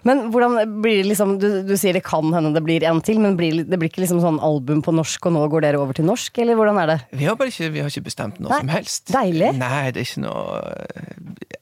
Men 0.05 0.27
hvordan 0.35 0.81
blir 0.85 0.99
det 1.03 1.07
liksom 1.09 1.39
Du, 1.41 1.47
du 1.65 1.75
sier 1.81 1.97
det 1.97 2.03
kan 2.05 2.29
hende 2.35 2.51
det 2.53 2.61
blir 2.67 2.85
en 2.85 3.01
til, 3.05 3.19
men 3.25 3.37
blir, 3.41 3.63
det 3.65 3.79
blir 3.81 3.89
ikke 3.89 4.03
liksom 4.05 4.21
sånn 4.21 4.41
album 4.45 4.83
på 4.85 4.93
norsk, 4.93 5.27
og 5.31 5.33
nå 5.37 5.47
går 5.53 5.65
dere 5.65 5.81
over 5.81 5.97
til 5.97 6.05
norsk, 6.09 6.39
eller 6.45 6.59
hvordan 6.61 6.83
er 6.83 6.93
det? 6.93 6.99
Vi 7.17 7.25
har 7.29 7.37
bare 7.41 7.49
ikke, 7.55 7.71
vi 7.73 7.81
har 7.81 7.89
ikke 7.93 8.05
bestemt 8.11 8.41
noe 8.41 8.53
Nei, 8.53 8.61
som 8.61 8.69
helst. 8.75 9.13
deilig. 9.15 9.55
Nei, 9.57 9.91
det 9.97 10.03
er 10.05 10.09
ikke 10.11 10.25
noe 10.27 10.61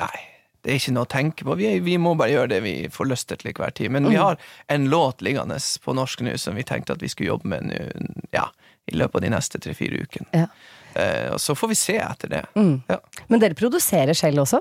Nei, 0.03 0.19
det 0.63 0.71
er 0.73 0.79
ikke 0.79 0.95
noe 0.95 1.07
å 1.07 1.11
tenke 1.11 1.47
på. 1.47 1.57
Vi, 1.59 1.71
vi 1.83 1.97
må 1.99 2.13
bare 2.19 2.31
gjøre 2.35 2.51
det 2.55 2.61
vi 2.63 2.75
får 2.95 3.09
lyst 3.11 3.29
til 3.31 3.41
til 3.43 3.55
hver 3.59 3.73
tid. 3.75 3.91
Men 3.91 4.05
vi 4.11 4.15
Mm. 4.17 4.23
har 4.23 4.37
en 4.69 4.85
låt 4.91 5.23
liggende 5.23 5.57
på 5.85 5.95
norsk 5.95 6.21
nå 6.23 6.37
som 6.39 6.55
vi 6.55 6.63
tenkte 6.63 6.93
at 6.95 7.03
vi 7.03 7.09
skulle 7.11 7.33
jobbe 7.33 7.49
med 7.51 7.65
nu, 7.71 8.23
ja, 8.33 8.45
i 8.87 8.95
løpet 8.95 9.17
av 9.17 9.21
de 9.23 9.31
neste 9.35 9.59
tre-fire 9.63 10.03
ukene. 10.07 10.27
Ja. 10.33 10.47
Eh, 10.95 11.33
og 11.33 11.39
så 11.41 11.55
får 11.57 11.69
vi 11.73 11.75
se 11.79 11.97
etter 11.99 12.29
det. 12.29 12.43
Mm. 12.55 12.83
Ja. 12.91 12.99
Men 13.29 13.41
dere 13.41 13.55
produserer 13.59 14.15
selv 14.15 14.43
også? 14.45 14.61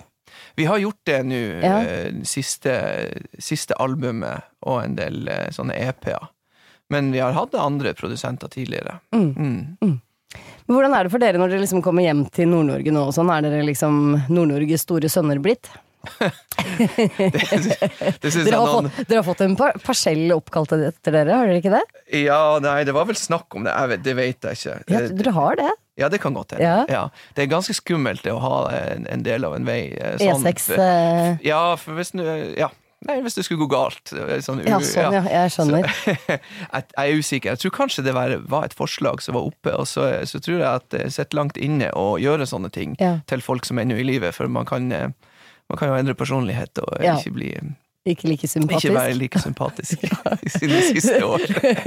Vi 0.60 0.66
har 0.70 0.78
gjort 0.82 1.00
det 1.08 1.20
nå, 1.26 1.40
Ja. 1.64 1.78
eh, 1.82 2.12
siste, 2.28 2.76
siste 3.40 3.74
albumet 3.80 4.44
og 4.68 4.84
en 4.84 4.96
del 4.96 5.28
eh, 5.28 5.50
sånne 5.56 5.76
EP-er. 5.78 6.30
Men 6.92 7.12
vi 7.14 7.20
har 7.24 7.32
hatt 7.38 7.54
andre 7.56 7.94
produsenter 7.96 8.48
tidligere. 8.52 8.98
Mm. 9.16 9.78
Men 9.82 10.00
Hvordan 10.76 10.94
er 10.96 11.04
det 11.08 11.12
for 11.12 11.20
dere 11.24 11.40
når 11.40 11.50
dere 11.54 11.64
liksom 11.64 11.82
kommer 11.84 12.04
hjem 12.04 12.26
til 12.32 12.48
Nord-Norge 12.52 12.92
nå 12.92 13.06
og 13.08 13.14
sånn? 13.16 13.32
Er 13.32 13.42
dere 13.48 13.64
liksom 13.68 14.28
Nord-Norges 14.32 14.84
store 14.88 15.10
sønner 15.12 15.40
blitt? 15.44 15.70
Det 18.22 18.32
synes 18.32 18.48
Dere 18.48 18.58
har, 18.58 18.68
noen 18.68 18.90
fått, 18.90 19.08
dere 19.08 19.20
har 19.22 19.26
fått 19.28 19.44
en 19.46 19.56
par 19.60 19.76
parsell 19.84 20.32
oppkalt 20.36 20.74
etter 20.78 21.14
dere, 21.16 21.36
har 21.38 21.50
dere 21.50 21.62
ikke 21.62 21.74
det? 21.74 21.84
Ja, 22.24 22.58
nei, 22.64 22.82
det 22.88 22.96
var 22.96 23.08
vel 23.10 23.18
snakk 23.20 23.54
om 23.58 23.68
det. 23.68 23.76
Vet, 23.94 24.04
det 24.06 24.16
vet 24.18 24.48
jeg 24.50 24.60
ikke. 24.60 24.78
Ja, 24.92 25.04
dere 25.22 25.34
har 25.38 25.60
det? 25.62 25.70
Ja, 26.00 26.08
det 26.10 26.22
kan 26.24 26.34
godt 26.34 26.52
hende. 26.56 26.64
Ja. 26.64 26.86
Ja. 26.90 27.10
Det 27.36 27.44
er 27.44 27.50
ganske 27.52 27.74
skummelt 27.76 28.24
det 28.24 28.32
å 28.32 28.40
ha 28.40 28.70
en, 28.72 29.08
en 29.12 29.24
del 29.24 29.44
av 29.46 29.56
en 29.56 29.66
vei. 29.68 29.92
eh, 29.98 30.16
sånn- 30.22 30.46
E6 30.48 30.70
eh, 30.78 31.38
Ja, 31.44 31.76
for 31.76 31.94
hvis 32.00 32.14
nu, 32.14 32.24
ja. 32.58 32.70
Nei, 33.04 33.16
hvis 33.26 33.34
det 33.34 33.44
skulle 33.48 33.64
gå 33.66 33.68
galt. 33.72 34.12
eh, 34.14 34.38
Sånn, 34.46 34.62
Ja, 34.66 34.78
sånn, 34.80 35.12
ja. 35.18 35.24
Jeg 35.26 35.52
skjønner. 35.56 35.88
jeg, 36.30 36.40
jeg 36.70 36.84
er 36.96 37.18
usikker. 37.18 37.50
Jeg 37.56 37.60
tror 37.64 37.72
kanskje 37.80 38.04
det 38.06 38.14
var, 38.14 38.36
var 38.48 38.66
et 38.70 38.76
forslag 38.78 39.22
som 39.26 39.34
var 39.36 39.48
oppe, 39.50 39.74
og 39.74 39.88
så, 39.90 40.06
så 40.30 40.40
tror 40.40 40.60
jeg 40.62 40.70
at 40.70 40.88
det 40.94 41.08
sitter 41.12 41.40
langt 41.42 41.58
inne 41.58 41.90
å 41.98 42.16
gjøre 42.22 42.46
sånne 42.48 42.70
ting 42.72 42.96
Ja. 43.02 43.18
til 43.28 43.42
folk 43.42 43.66
som 43.66 43.80
er 43.82 43.88
ennå 43.90 43.98
i 44.00 44.06
livet, 44.06 44.36
for 44.38 44.48
man 44.48 44.66
kan, 44.70 44.92
eh, 44.94 45.10
man 45.70 45.78
kan 45.82 45.90
jo 45.90 45.96
endre 45.98 46.14
personlighet 46.16 46.78
og 46.86 47.02
ikke 47.02 47.34
bli 47.34 47.52
Ikke 48.02 48.26
like 48.32 48.48
sympatisk. 48.50 48.88
ikke 48.88 48.96
være 48.98 49.14
like 49.14 49.40
sympatisk 49.40 50.06
i 50.48 50.50
sine 50.50 50.80
siste 50.88 51.20
år. 51.22 51.44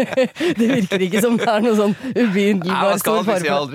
det 0.61 0.69
virker 0.71 1.03
ikke 1.09 1.23
som 1.25 1.39
det 1.41 1.49
er 1.51 1.65
noe 1.65 1.75
sånn 1.75 1.97
skal 1.99 3.01
stor 3.03 3.25
fare 3.27 3.57
for. 3.59 3.75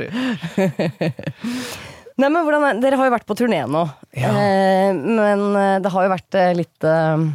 Nei, 2.20 2.28
men 2.28 2.44
hvordan 2.44 2.66
er, 2.70 2.80
Dere 2.84 3.00
har 3.00 3.10
jo 3.10 3.16
vært 3.16 3.28
på 3.28 3.36
turné 3.40 3.60
nå, 3.68 3.84
Ja. 4.16 4.32
eh, 4.32 4.96
men 4.96 5.44
eh, 5.56 5.76
det 5.84 5.92
har 5.92 6.08
jo 6.08 6.14
vært 6.14 6.40
eh, 6.40 6.54
litt 6.56 6.88
eh, 6.88 7.28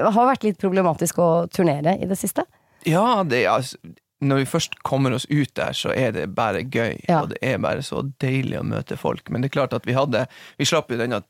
har 0.00 0.28
vært 0.32 0.48
litt 0.48 0.58
problematisk 0.60 1.20
å 1.20 1.28
turnere 1.52 1.96
i 2.00 2.08
det 2.08 2.16
siste. 2.20 2.44
Ja, 2.88 3.22
det 3.24 3.44
er 3.44 3.54
altså 3.58 3.76
når 4.24 4.40
vi 4.40 4.48
først 4.48 4.78
kommer 4.80 5.12
oss 5.12 5.26
ut 5.28 5.52
der, 5.58 5.74
så 5.76 5.90
er 5.92 6.14
det 6.16 6.30
bare 6.36 6.62
gøy. 6.64 6.96
Ja. 7.04 7.20
Og 7.22 7.34
det 7.34 7.40
er 7.44 7.58
bare 7.60 7.82
så 7.84 8.00
deilig 8.22 8.56
å 8.62 8.64
møte 8.64 8.96
folk. 8.96 9.28
Men 9.28 9.44
det 9.44 9.50
er 9.50 9.56
klart 9.58 9.76
at 9.76 9.84
vi 9.84 9.92
hadde 9.96 10.22
Vi 10.56 10.64
slapp 10.68 10.88
jo 10.90 10.96
denne 10.96 11.20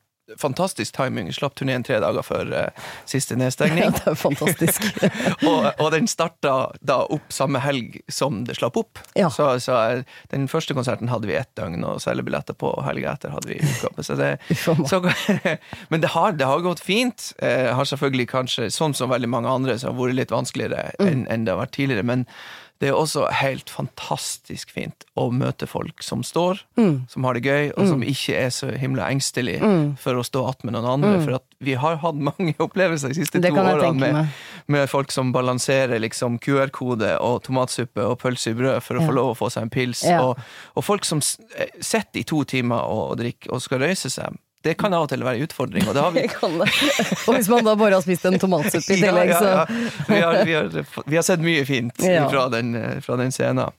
fantastisk 0.41 0.97
timing. 0.97 1.33
Slapp 1.33 1.55
turneen 1.59 1.85
tre 1.87 1.99
dager 2.03 2.25
før 2.27 2.51
uh, 2.53 2.89
siste 3.09 3.37
Ja, 3.37 3.41
nedstengning. 3.45 3.93
det 3.95 4.11
er 4.11 4.19
fantastisk. 4.19 4.83
og, 5.51 5.69
og 5.79 5.91
den 5.95 6.09
starta 6.11 6.55
da 6.81 6.99
opp 7.15 7.31
samme 7.33 7.61
helg 7.62 8.01
som 8.12 8.43
det 8.49 8.59
slapp 8.59 8.77
opp. 8.81 8.99
Ja. 9.19 9.31
Så, 9.31 9.49
så 9.62 9.77
eh, 9.77 10.03
den 10.33 10.49
første 10.51 10.75
konserten 10.77 11.11
hadde 11.12 11.31
vi 11.31 11.39
ett 11.39 11.53
døgn 11.59 11.85
å 11.87 11.97
selge 12.03 12.27
billetter 12.27 12.59
på, 12.59 12.73
og 12.75 12.85
helga 12.89 13.15
etter 13.15 13.35
hadde 13.35 13.53
vi 13.53 13.61
utgave. 13.62 14.07
Så 14.07 14.19
det, 14.19 14.33
så, 14.91 15.01
men 15.93 16.03
det 16.05 16.12
har, 16.17 16.37
det 16.37 16.51
har 16.51 16.65
gått 16.67 16.83
fint. 16.85 17.31
Uh, 17.43 17.73
har 17.79 17.89
selvfølgelig 17.89 18.31
kanskje, 18.35 18.71
sånn 18.75 18.97
som 18.97 19.12
veldig 19.12 19.31
mange 19.31 19.53
andre, 19.53 19.79
så 19.79 19.93
har 19.93 19.99
vært 20.01 20.21
litt 20.21 20.35
vanskeligere 20.35 20.87
Mm. 20.97 21.07
enn 21.09 21.23
enn 21.31 21.45
det 21.45 21.53
har 21.53 21.61
vært 21.61 21.75
tidligere. 21.77 22.05
Men 22.07 22.23
det 22.79 22.89
er 22.91 22.93
også 22.99 23.23
helt 23.33 23.71
fantastisk 23.73 24.71
fint 24.75 25.05
å 25.17 25.31
møte 25.33 25.67
folk 25.67 26.03
som 26.05 26.23
står, 26.23 26.61
Mm. 26.77 27.09
som 27.09 27.25
har 27.25 27.35
det 27.35 27.43
gøy, 27.45 27.71
og 27.77 27.87
som 27.89 28.03
ikke 28.03 28.35
er 28.37 28.51
så 28.53 28.69
himla 28.77 29.07
engstelig 29.09 29.59
for 29.99 30.15
å 30.21 30.25
stå 30.25 30.43
attmed 30.51 30.75
noen 30.77 30.85
andre. 30.85 31.23
For 31.25 31.35
at 31.39 31.45
vi 31.61 31.73
har 31.75 31.97
hatt 31.97 32.15
mange 32.21 32.53
opplevelser 32.67 33.09
de 33.09 33.15
siste 33.15 33.39
Mm. 33.39 33.43
Det 33.43 33.51
to 33.55 33.61
årene 33.62 33.81
tenke 33.81 34.12
med, 34.12 34.29
med 34.69 34.89
folk 34.91 35.11
som 35.12 35.33
balanserer 35.33 35.99
liksom 36.01 36.39
QR-kode 36.39 37.15
og 37.21 37.43
tomatsuppe 37.45 38.05
og 38.05 38.19
pølse 38.21 38.51
i 38.53 38.55
brød 38.55 38.83
for 38.83 38.97
å 38.97 39.01
Ja. 39.01 39.07
få 39.09 39.15
lov 39.15 39.31
å 39.33 39.39
få 39.39 39.51
seg 39.51 39.62
en 39.62 39.71
pils. 39.71 40.05
Ja. 40.05 40.21
Og, 40.23 40.39
og 40.77 40.85
folk 40.85 41.05
som 41.05 41.19
eh, 41.57 41.67
sitter 41.81 42.21
i 42.21 42.25
to 42.25 42.45
timer 42.45 42.77
og, 42.85 43.12
og 43.12 43.19
drikker 43.19 43.53
og 43.57 43.62
skal 43.62 43.79
røyse 43.81 44.11
seg. 44.12 44.37
Det 44.66 44.74
kan 44.81 44.94
av 44.98 45.07
og 45.07 45.11
til 45.12 45.22
være 45.26 45.38
en 45.40 45.46
utfordring. 45.46 45.87
Og 45.88 45.94
det 45.96 46.02
har 46.05 46.12
vi. 46.16 46.26
Og 47.29 47.33
hvis 47.38 47.48
man 47.52 47.64
da 47.66 47.74
bare 47.79 47.96
har 47.98 48.05
spist 48.05 48.26
en 48.29 48.38
tomatsuppe 48.42 48.96
i 48.96 49.00
tillegg, 49.00 49.33
tillegg, 49.33 49.33
ja, 49.33 49.40
ja, 49.40 49.64
ja. 49.64 50.05
Vi, 50.11 50.20
har, 50.22 50.38
vi, 50.48 50.55
har, 50.59 51.02
vi 51.07 51.18
har 51.20 51.26
sett 51.26 51.42
mye 51.44 51.64
fint 51.68 51.94
fra, 52.02 52.46
den, 52.52 52.74
fra 53.07 53.18
den 53.22 53.31
scenen. 53.35 53.70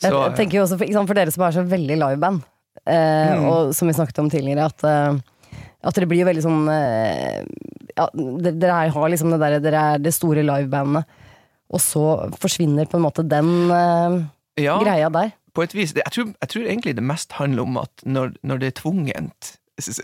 Så, 0.00 0.08
jeg 0.14 0.36
tenker 0.38 0.58
jo 0.60 0.62
også 0.64 0.78
for, 0.80 1.14
dere 1.18 1.32
som 1.34 1.42
er 1.44 1.56
så 1.58 1.62
veldig 1.68 1.96
liveband, 2.00 2.38
eh, 2.88 3.34
Mm. 3.36 3.44
og 3.50 3.74
som 3.76 3.88
vi 3.90 3.92
snakket 3.98 4.18
om 4.22 4.30
tidligere, 4.32 4.64
at, 4.70 4.84
eh, 4.88 5.58
at 5.84 5.94
dere 5.98 6.08
blir 6.08 6.22
jo 6.22 6.28
veldig 6.30 6.44
sånn 6.44 6.62
eh, 6.72 7.42
ja, 7.98 8.06
Dere 8.14 8.78
er- 8.86 8.94
har 8.94 9.10
liksom 9.12 9.34
det 9.34 9.40
derre 9.42 9.58
Dere 9.60 9.82
er 9.94 9.98
det 10.00 10.14
store 10.16 10.40
livebandet, 10.46 11.04
og 11.70 11.80
så 11.84 12.04
forsvinner 12.40 12.88
på 12.88 12.96
en 12.96 13.04
måte 13.04 13.26
den 13.28 13.52
eh, 13.76 14.16
ja, 14.64 14.78
greia 14.80 15.10
der. 15.12 15.34
på 15.52 15.62
et 15.66 15.74
vis 15.76 15.92
jeg, 15.92 16.08
tror, 16.14 16.32
jeg 16.40 16.48
tror 16.54 16.64
egentlig 16.72 16.96
det 16.96 17.04
mest 17.04 17.36
handler 17.36 17.62
om 17.68 17.76
at 17.84 18.04
når, 18.06 18.32
når 18.42 18.58
det 18.64 18.72
er 18.72 18.80
tvungent 18.80 19.52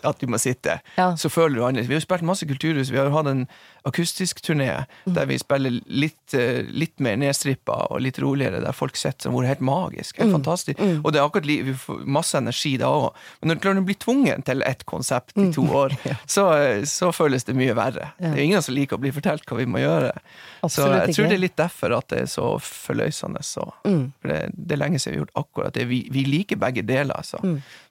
at 0.04 0.18
du 0.20 0.26
må 0.26 0.38
sitte, 0.38 0.80
Ja. 0.96 1.12
så 1.16 1.28
føler 1.30 1.54
du 1.56 1.62
annerledes. 1.64 1.88
Vi 1.88 1.94
har 1.94 2.00
jo 2.00 2.06
spilt 2.06 2.22
masse 2.22 2.46
kulturhus. 2.46 2.90
Vi 2.90 2.96
har 2.98 3.06
jo 3.10 3.16
hatt 3.16 3.26
en 3.30 3.46
akustisk 3.86 4.40
turné 4.42 4.84
der 5.06 5.26
vi 5.26 5.36
spiller 5.38 5.70
litt, 5.86 6.34
eh, 6.34 6.62
litt 6.68 6.98
mer 7.00 7.16
nedstrippa 7.16 7.86
og 7.90 8.00
litt 8.02 8.18
roligere, 8.18 8.60
der 8.64 8.72
folk 8.72 8.96
sitter, 8.96 9.28
som 9.28 9.34
har 9.34 9.42
vært 9.42 9.52
helt 9.56 9.66
magisk. 9.68 10.16
Helt 10.18 10.32
fantastisk. 10.34 10.80
Og 11.04 11.12
det 11.12 11.20
er 11.20 11.26
akkurat 11.28 11.46
vi 11.46 11.72
får 11.72 12.04
masse 12.06 12.34
energi 12.38 12.76
da 12.78 12.86
òg. 12.86 13.12
Men 13.42 13.56
når 13.58 13.74
du 13.74 13.82
blir 13.86 13.98
tvunget 14.02 14.44
til 14.44 14.62
ett 14.66 14.84
konsept 14.86 15.32
i 15.38 15.52
to 15.52 15.62
år, 15.62 15.94
så, 16.26 16.48
eh, 16.56 16.82
så 16.82 17.12
føles 17.14 17.44
det 17.44 17.54
mye 17.56 17.74
verre. 17.74 18.12
Det 18.18 18.32
er 18.34 18.42
ingen 18.44 18.62
som 18.62 18.74
liker 18.74 18.96
å 18.96 19.00
bli 19.00 19.12
fortalt 19.14 19.46
hva 19.46 19.56
vi 19.60 19.66
må 19.66 19.78
gjøre. 19.78 20.12
så 20.12 20.66
Absolutt 20.66 21.06
jeg 21.06 21.14
tror 21.14 21.24
ikke. 21.24 21.28
det 21.30 21.36
er 21.38 21.44
litt 21.46 21.56
derfor 21.56 21.96
at 21.96 22.08
det 22.08 22.20
er 22.24 22.26
så 22.26 22.48
forløsende. 22.60 23.42
Så. 23.46 23.62
For 23.84 24.28
det, 24.32 24.40
det 24.56 24.72
er 24.76 24.82
lenge 24.82 24.98
siden 24.98 25.14
vi 25.14 25.18
har 25.20 25.26
gjort 25.26 25.44
akkurat 25.46 25.72
det. 25.78 25.86
Vi, 25.88 26.00
vi 26.10 26.24
liker 26.26 26.56
begge 26.56 26.82
deler, 26.86 27.14
altså. 27.16 27.38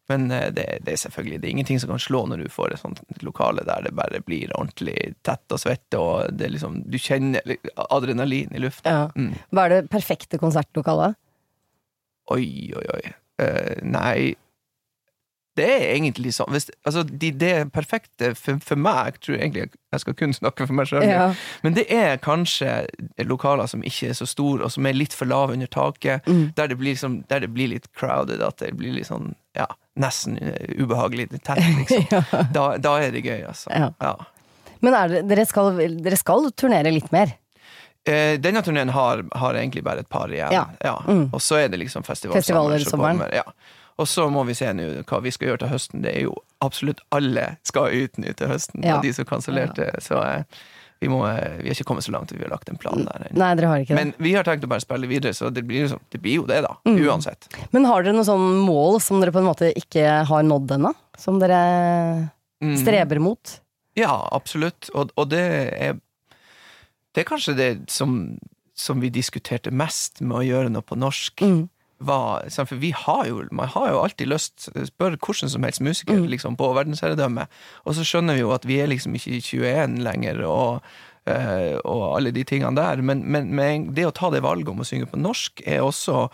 Men 0.07 0.29
eh, 0.31 0.51
det, 0.53 0.65
det 0.85 0.93
er 0.93 1.01
selvfølgelig 1.01 1.41
det 1.41 1.47
er 1.47 1.55
ingenting 1.55 1.81
som 1.81 1.93
kan 1.93 2.01
slå 2.01 2.23
når 2.29 2.45
du 2.45 2.53
får 2.53 2.75
et 2.75 2.81
sånt 2.83 3.01
lokale 3.25 3.65
der 3.65 3.87
det 3.87 3.95
bare 3.97 4.21
blir 4.25 4.53
ordentlig 4.53 5.15
tett 5.25 5.51
og 5.51 5.61
svette, 5.61 5.99
og 5.99 6.31
det 6.37 6.51
liksom, 6.53 6.83
du 6.85 6.97
kjenner 7.01 7.55
adrenalin 7.89 8.53
i 8.53 8.61
lufta. 8.61 8.95
Ja. 8.95 9.05
Mm. 9.17 9.35
Hva 9.49 9.67
er 9.67 9.75
det 9.75 9.93
perfekte 9.93 10.41
konsertlokalet? 10.41 11.17
Oi, 12.33 12.47
oi, 12.77 12.87
oi. 12.95 13.05
Uh, 13.35 13.81
nei 13.83 14.37
Det 15.59 15.65
er 15.67 15.81
egentlig 15.97 16.31
sånn 16.37 16.53
hvis, 16.55 16.69
altså, 16.87 17.01
de, 17.03 17.33
Det 17.35 17.49
er 17.51 17.65
perfekte 17.67 18.29
for, 18.39 18.61
for 18.63 18.79
meg. 18.79 19.17
Jeg 19.17 19.23
tror 19.25 19.35
egentlig 19.35 19.65
jeg 19.65 20.03
skal 20.03 20.15
kun 20.19 20.35
snakke 20.35 20.67
for 20.67 20.75
meg 20.75 20.89
sjøl. 20.89 21.03
Ja. 21.07 21.29
Men 21.63 21.75
det 21.75 21.85
er 21.91 22.17
kanskje 22.23 22.85
lokaler 23.23 23.69
som 23.71 23.83
ikke 23.87 24.09
er 24.11 24.17
så 24.17 24.27
store, 24.27 24.65
og 24.67 24.73
som 24.73 24.87
er 24.87 24.97
litt 24.97 25.15
for 25.15 25.27
lave 25.27 25.55
under 25.55 25.69
taket. 25.71 26.27
Mm. 26.27 26.49
Der, 26.57 26.67
det 26.71 26.77
blir 26.79 26.91
liksom, 26.91 27.21
der 27.31 27.45
det 27.45 27.53
blir 27.55 27.71
litt 27.71 27.87
crowded, 27.95 28.43
at 28.43 28.59
det 28.59 28.73
blir 28.75 28.95
litt 28.97 29.07
sånn 29.07 29.31
ja, 29.55 29.69
nesten 29.95 30.37
eh, 30.41 30.75
ubehagelig 30.81 31.29
tett, 31.43 31.61
liksom. 31.79 32.23
da, 32.57 32.65
da 32.81 32.95
er 33.03 33.15
det 33.15 33.23
gøy, 33.25 33.41
altså. 33.47 33.71
Ja. 33.71 33.91
Ja. 34.01 34.15
Men 34.83 34.93
det, 35.11 35.23
dere, 35.29 35.45
skal, 35.49 35.79
dere 36.03 36.17
skal 36.19 36.51
turnere 36.57 36.91
litt 36.93 37.11
mer? 37.15 37.31
Eh, 38.05 38.35
denne 38.37 38.61
turneen 38.61 38.91
har, 38.93 39.23
har 39.33 39.57
egentlig 39.57 39.83
bare 39.83 40.03
et 40.05 40.09
par 40.11 40.29
igjen. 40.29 40.53
Ja. 40.83 40.97
Mm. 41.07 41.29
Og 41.33 41.41
så 41.41 41.63
er 41.63 41.71
det 41.73 41.79
liksom 41.81 42.05
festivalsommer 42.05 42.77
Festivaler 42.77 43.23
som. 43.23 43.23
Ja. 43.33 43.45
Og 43.95 44.07
så 44.11 44.27
må 44.29 44.43
vi 44.43 44.53
se 44.57 44.67
nå 44.75 44.89
hva 45.07 45.21
vi 45.23 45.31
skal 45.33 45.49
gjøre 45.53 45.63
til 45.63 45.71
høsten. 45.71 46.03
Det 46.03 46.11
er 46.11 46.25
jo 46.27 46.35
absolutt 46.65 47.01
alle 47.15 47.55
skal 47.65 47.95
ut 47.95 48.19
nå 48.21 48.33
til 48.37 48.51
høsten, 48.51 48.83
Ja. 48.83 48.97
av 48.97 49.05
de 49.05 49.13
som 49.15 49.25
kansellerte. 49.25 49.87
Så 50.03 50.19
eh, 50.21 50.43
vi, 51.05 51.09
må, 51.13 51.21
eh, 51.29 51.59
vi 51.61 51.69
har 51.69 51.77
ikke 51.77 51.85
kommet 51.91 52.05
så 52.07 52.13
langt 52.15 52.31
at 52.33 52.37
vi 52.39 52.43
har 52.43 52.51
lagt 52.51 52.69
en 52.73 52.79
plan 52.81 53.05
der. 53.05 53.27
Nei, 53.37 53.51
dere 53.59 53.69
har 53.71 53.83
ikke 53.83 53.93
det. 53.93 53.99
Men 54.01 54.13
vi 54.25 54.33
har 54.35 54.47
tenkt 54.47 54.65
å 54.65 54.71
bare 54.71 54.83
spille 54.83 55.09
videre, 55.09 55.35
så 55.37 55.51
det 55.53 55.63
blir, 55.69 55.85
sånn- 55.91 56.01
det 56.11 56.21
blir 56.23 56.39
jo 56.41 56.47
det, 56.49 56.61
da. 56.65 56.73
Mm. 56.89 56.97
Uansett. 57.05 57.47
Men 57.75 57.85
har 57.89 58.03
dere 58.05 58.17
noen 58.17 58.27
sånn 58.27 58.47
mål 58.65 58.97
som 59.05 59.21
dere 59.21 59.33
på 59.35 59.39
en 59.43 59.47
måte 59.51 59.69
ikke 59.77 60.25
har 60.29 60.43
nådd 60.47 60.73
ennå? 60.79 60.93
Som 61.21 61.37
dere 61.39 62.31
Mm. 62.63 62.77
streber 62.81 63.19
mot? 63.19 63.59
Ja, 63.95 64.27
absolutt. 64.31 64.89
Og, 64.95 65.11
og 65.17 65.29
det 65.29 65.43
er 65.79 65.99
Det 67.15 67.21
er 67.23 67.29
kanskje 67.29 67.55
det 67.55 67.67
som, 67.91 68.37
som 68.75 68.99
vi 68.99 69.09
diskuterte 69.09 69.71
mest 69.71 70.19
med 70.19 70.35
å 70.35 70.43
gjøre 70.43 70.69
noe 70.71 70.83
på 70.83 70.97
norsk. 70.99 71.39
Mm. 71.39 71.69
Sant, 72.05 72.69
for 72.69 72.79
vi 72.81 72.91
har 72.95 73.25
jo, 73.29 73.41
man 73.51 73.67
har 73.73 73.89
jo 73.91 73.99
alltid 74.03 74.27
lyst 74.31 74.67
Spør 74.89 75.17
hvordan 75.17 75.49
som 75.51 75.63
helst 75.63 75.81
musiker 75.81 76.15
Mm. 76.19 76.27
liksom, 76.31 76.55
på 76.59 76.69
verdensherredømme, 76.75 77.47
og 77.85 77.95
så 77.97 78.05
skjønner 78.05 78.35
vi 78.37 78.41
jo 78.45 78.51
at 78.55 78.65
vi 78.65 78.79
er 78.81 78.87
liksom 78.91 79.15
ikke 79.17 79.39
21 79.41 79.97
lenger, 80.05 80.43
og, 80.45 80.83
eh, 81.27 81.77
og 81.83 82.17
alle 82.17 82.31
de 82.31 82.43
tingene 82.43 82.75
der. 82.75 83.01
Men, 83.01 83.23
men, 83.25 83.49
men 83.55 83.89
det 83.95 84.05
å 84.05 84.13
ta 84.15 84.29
det 84.29 84.43
valget 84.45 84.69
om 84.69 84.79
å 84.83 84.87
synge 84.87 85.09
på 85.11 85.17
norsk 85.21 85.61
er 85.65 85.81
også 85.81 86.29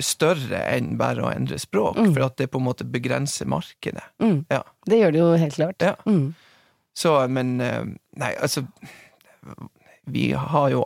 større 0.00 0.62
enn 0.72 0.94
bare 0.96 1.20
å 1.20 1.28
endre 1.34 1.58
språk, 1.60 1.98
for 2.14 2.24
at 2.24 2.38
det 2.40 2.48
på 2.50 2.58
en 2.58 2.64
måte 2.64 2.86
begrenser 2.88 3.44
markedet. 3.46 4.02
Mm. 4.22 4.46
Ja. 4.48 4.62
Det 4.88 4.98
gjør 5.02 5.12
det 5.12 5.20
jo 5.20 5.30
helt 5.36 5.54
klart. 5.58 5.82
Ja. 5.84 5.94
Mm. 6.08 6.34
Så, 6.96 7.12
men 7.28 7.60
eh, 7.60 7.84
Nei, 8.16 8.34
altså 8.40 8.64
Vi 10.04 10.32
har 10.32 10.70
jo 10.72 10.82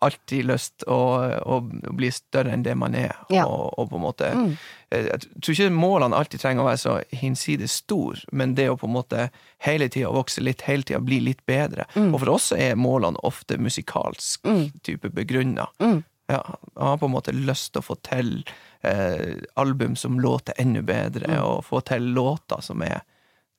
alltid 0.00 0.44
lyst 0.46 0.84
å, 0.86 0.96
å 1.42 1.56
bli 1.96 2.10
større 2.14 2.52
enn 2.54 2.62
det 2.62 2.74
man 2.78 2.94
er, 2.94 3.16
Ja. 3.30 3.44
og, 3.46 3.74
og 3.78 3.88
på 3.90 3.96
en 3.96 4.02
måte 4.02 4.28
Mm. 4.34 4.56
eh, 4.90 5.04
Jeg 5.10 5.20
tror 5.42 5.54
ikke 5.54 5.70
målene 5.74 6.16
alltid 6.16 6.40
trenger 6.40 6.62
å 6.62 6.68
være 6.68 6.78
så 6.82 6.94
hinsides 7.12 7.72
stor, 7.82 8.20
men 8.32 8.54
det 8.54 8.68
å 8.70 8.76
på 8.78 8.86
en 8.86 8.92
måte 8.94 9.30
hele 9.66 9.88
tida 9.88 10.12
vokse 10.14 10.40
litt, 10.40 10.62
hele 10.62 10.82
tida 10.82 11.00
bli 11.00 11.20
litt 11.20 11.44
bedre. 11.46 11.84
Og 11.96 12.20
for 12.20 12.30
oss 12.30 12.52
er 12.52 12.74
målene 12.76 13.18
ofte 13.24 13.58
musikalsk 13.58 14.44
Mm. 14.44 14.70
type 14.82 15.10
begrunna. 15.10 15.66
Mm. 15.80 16.04
Ja, 16.30 16.42
jeg 16.76 16.84
har 16.84 16.96
på 16.98 17.06
en 17.06 17.12
måte 17.14 17.32
lyst 17.32 17.72
til 17.72 17.80
å 17.82 17.84
få 17.84 17.96
til 18.02 18.44
eh, 18.84 19.34
album 19.56 19.96
som 19.96 20.20
låter 20.20 20.54
enda 20.58 20.82
bedre, 20.82 21.26
Mm. 21.26 21.42
og 21.42 21.64
få 21.64 21.80
til 21.84 22.02
låter 22.14 22.62
som 22.62 22.80
er 22.82 23.00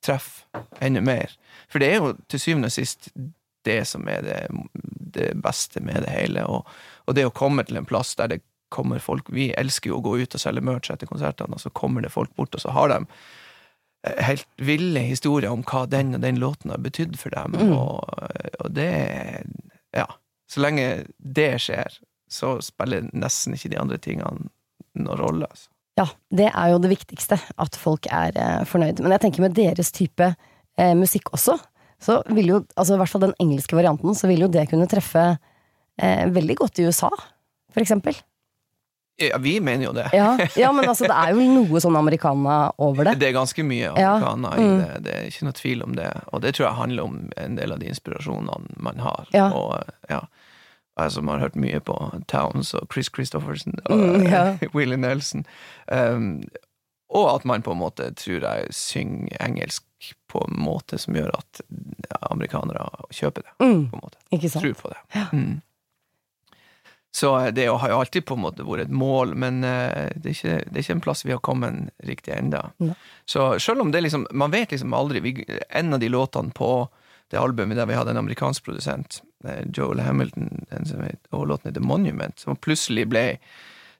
treff 0.02 0.45
enda 0.82 1.02
mer. 1.02 1.30
For 1.67 1.80
det 1.80 1.89
er 1.93 1.97
jo 1.99 2.13
til 2.30 2.39
syvende 2.39 2.65
og 2.67 2.71
sist 2.71 3.10
det 3.69 3.79
som 3.88 4.08
er 4.12 4.25
det, 4.25 4.39
det 5.15 5.32
beste 5.45 5.82
med 5.86 6.03
det 6.05 6.12
hele, 6.13 6.43
og, 6.49 6.67
og 7.08 7.15
det 7.17 7.27
å 7.29 7.34
komme 7.36 7.63
til 7.69 7.79
en 7.79 7.88
plass 7.89 8.15
der 8.19 8.34
det 8.36 8.41
kommer 8.69 9.01
folk 9.01 9.32
Vi 9.34 9.47
elsker 9.58 9.89
jo 9.89 9.97
å 9.97 10.03
gå 10.05 10.12
ut 10.21 10.36
og 10.38 10.41
selge 10.43 10.62
merch 10.62 10.91
etter 10.93 11.10
konsertene, 11.10 11.55
og 11.58 11.62
så 11.63 11.71
kommer 11.73 12.03
det 12.05 12.12
folk 12.13 12.29
bort, 12.38 12.53
og 12.53 12.62
så 12.62 12.69
har 12.75 12.91
de 12.91 12.99
eh, 14.05 14.19
helt 14.27 14.45
ville 14.62 15.01
historier 15.08 15.49
om 15.49 15.63
hva 15.65 15.88
den 15.89 16.13
og 16.17 16.21
den 16.21 16.38
låten 16.41 16.69
har 16.75 16.82
betydd 16.86 17.17
for 17.17 17.34
dem, 17.34 17.58
Mm. 17.58 17.73
og, 17.73 18.05
og 18.60 18.69
det 18.77 18.91
Ja. 19.97 20.05
Så 20.49 20.62
lenge 20.62 21.05
det 21.17 21.60
skjer, 21.62 21.97
så 22.29 22.55
spiller 22.62 23.05
nesten 23.13 23.53
ikke 23.53 23.69
de 23.69 23.77
andre 23.82 23.97
tingene 24.01 24.47
noen 24.97 25.19
rolle. 25.19 25.45
Altså. 25.49 25.69
Ja, 25.99 26.05
det 26.34 26.47
er 26.53 26.71
jo 26.71 26.79
det 26.82 26.89
viktigste, 26.93 27.38
at 27.58 27.77
folk 27.77 28.08
er 28.10 28.34
eh, 28.38 28.63
fornøyd. 28.65 29.01
Men 29.03 29.13
jeg 29.13 29.21
tenker 29.25 29.43
med 29.45 29.53
deres 29.58 29.91
type 29.93 30.32
eh, 30.77 30.93
musikk 30.97 31.29
også, 31.38 31.60
så 31.99 32.21
vil 32.31 32.53
jo, 32.53 32.63
altså 32.75 32.95
i 32.95 33.01
hvert 33.01 33.12
fall 33.12 33.27
den 33.27 33.38
engelske 33.43 33.75
varianten, 33.77 34.15
så 34.15 34.29
vil 34.31 34.45
jo 34.45 34.51
det 34.51 34.69
kunne 34.71 34.88
treffe 34.89 35.25
eh, 35.99 36.25
veldig 36.31 36.55
godt 36.62 36.79
i 36.79 36.88
USA, 36.88 37.12
for 37.73 37.83
eksempel. 37.83 38.17
Ja, 39.19 39.38
vi 39.38 39.59
mener 39.59 39.85
jo 39.85 39.91
det. 39.91 40.09
Ja, 40.15 40.38
ja, 40.55 40.71
men 40.71 40.88
altså 40.88 41.03
det 41.09 41.15
er 41.15 41.33
jo 41.35 41.43
noe 41.57 41.81
sånn 41.83 41.97
americana 41.99 42.59
over 42.79 43.09
det. 43.09 43.17
Det 43.19 43.29
er 43.29 43.35
ganske 43.35 43.65
mye 43.67 43.89
Ja, 43.89 44.13
amerikaner 44.15 44.55
i 44.55 44.67
mm. 44.67 44.77
det, 44.79 45.01
det 45.07 45.15
er 45.15 45.27
ikke 45.27 45.49
noe 45.49 45.57
tvil 45.59 45.83
om 45.83 45.97
det. 45.99 46.12
Og 46.31 46.43
det 46.45 46.53
tror 46.55 46.69
jeg 46.69 46.79
handler 46.79 47.09
om 47.09 47.17
en 47.35 47.59
del 47.59 47.75
av 47.75 47.83
de 47.83 47.91
inspirasjonene 47.91 48.79
man 48.79 49.03
har. 49.03 49.27
Ja. 49.35 49.49
Og 49.51 49.75
ja, 50.12 50.23
jeg 50.99 51.15
som 51.17 51.27
har 51.31 51.43
hørt 51.43 51.59
mye 51.59 51.83
på 51.83 51.97
Towns 52.31 52.71
og 52.79 52.88
Chris 52.93 53.12
Christofferson 53.12 53.79
og 53.85 53.99
Mm, 53.99 54.25
ja. 54.35 54.45
Willie 54.73 54.99
Nelson. 54.99 55.45
Um, 55.91 56.47
og 57.09 57.35
at 57.35 57.45
man 57.45 57.65
på 57.65 57.73
en 57.73 57.81
måte, 57.81 58.12
tror 58.15 58.43
jeg, 58.45 58.73
synger 58.75 59.35
engelsk 59.41 59.83
på 60.31 60.43
en 60.47 60.59
måte 60.63 60.97
som 61.01 61.17
gjør 61.17 61.33
at 61.38 61.62
amerikanere 62.29 62.85
kjøper 63.12 63.45
det. 63.45 63.55
Mm, 63.59 63.89
på 63.89 63.97
en 63.97 64.05
måte. 64.05 64.21
ikke 64.35 64.51
sant? 64.51 64.63
Tror 64.63 64.77
på 64.79 64.93
det. 64.93 65.25
Mm. 65.33 65.57
Så 67.12 67.39
eh, 67.39 67.51
det 67.53 67.67
har 67.67 67.89
jo 67.89 67.99
alltid 67.99 68.25
på 68.25 68.38
en 68.38 68.43
måte 68.45 68.65
vært 68.65 68.88
et 68.88 68.93
mål, 68.93 69.33
men 69.39 69.63
eh, 69.63 70.09
det 70.15 70.31
er 70.31 70.35
ikke, 70.35 70.57
det 70.69 70.75
er 70.75 70.85
ikke 70.85 70.97
en 70.99 71.05
plass 71.07 71.25
vi 71.25 71.33
har 71.33 71.41
kommet 71.45 71.89
riktig 72.05 72.35
enda. 72.35 72.69
Så 73.25 73.51
selv 73.59 73.81
om 73.81 73.91
det 73.91 74.03
liksom 74.05 74.27
Man 74.31 74.51
vet 74.51 74.71
liksom 74.71 74.93
aldri 74.93 75.19
vi, 75.19 75.45
En 75.69 75.93
av 75.93 75.99
de 75.99 76.09
låtene 76.09 76.51
på 76.55 76.89
det 77.29 77.38
albumet 77.38 77.77
der 77.77 77.85
vi 77.85 77.93
hadde 77.93 78.12
en 78.12 78.17
amerikansk 78.17 78.63
produsent, 78.65 79.21
eh, 79.45 79.65
Joel 79.73 79.99
Hamilton, 80.01 80.65
den 80.69 80.85
som 80.85 81.03
het, 81.05 81.21
og 81.29 81.47
låten 81.47 81.69
heter 81.69 81.85
Monument, 81.85 82.39
som 82.39 82.57
plutselig 82.57 83.05
ble 83.12 83.25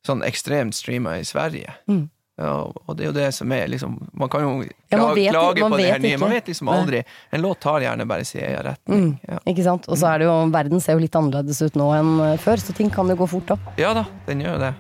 sånn 0.06 0.24
ekstremt 0.26 0.74
streama 0.74 1.20
i 1.20 1.28
Sverige. 1.28 1.76
Mm. 1.86 2.08
Ja, 2.40 2.54
og 2.88 2.96
det 2.96 3.04
er 3.04 3.10
jo 3.10 3.16
det 3.18 3.26
som 3.36 3.52
er 3.52 3.66
liksom 3.68 3.98
Man 4.16 4.30
kan 4.32 4.46
jo 4.46 4.52
Ja, 4.64 4.96
klage, 4.98 5.16
vet- 5.18 5.34
klage 5.36 5.66
på 5.70 5.78
det 5.82 5.90
her 5.92 6.00
nye. 6.00 6.18
Man 6.22 6.32
vet 6.32 6.48
liksom 6.48 6.70
aldri. 6.72 7.02
En 7.36 7.42
låt 7.44 7.60
tar 7.60 7.82
gjerne 7.84 8.06
bare 8.08 8.24
sin 8.26 8.42
egen 8.46 8.64
retning. 8.64 9.02
Mm, 9.04 9.20
Ja. 9.28 9.40
ikke 9.52 9.64
sant? 9.66 9.90
Og 9.92 9.98
så 10.00 10.08
er 10.14 10.20
det 10.24 10.30
jo, 10.30 10.38
verden 10.54 10.80
ser 10.82 10.94
jo 10.96 11.04
litt 11.04 11.16
annerledes 11.20 11.60
ut 11.66 11.76
nå 11.76 11.90
enn 11.98 12.14
eh, 12.30 12.38
før, 12.40 12.58
så 12.64 12.74
ting 12.78 12.90
kan 12.90 13.08
jo 13.12 13.16
gå 13.20 13.28
fort 13.28 13.52
opp. 13.58 13.68
Ja 13.78 13.92
da, 13.94 14.06
den 14.30 14.42
gjør 14.46 14.58
det. 14.64 14.74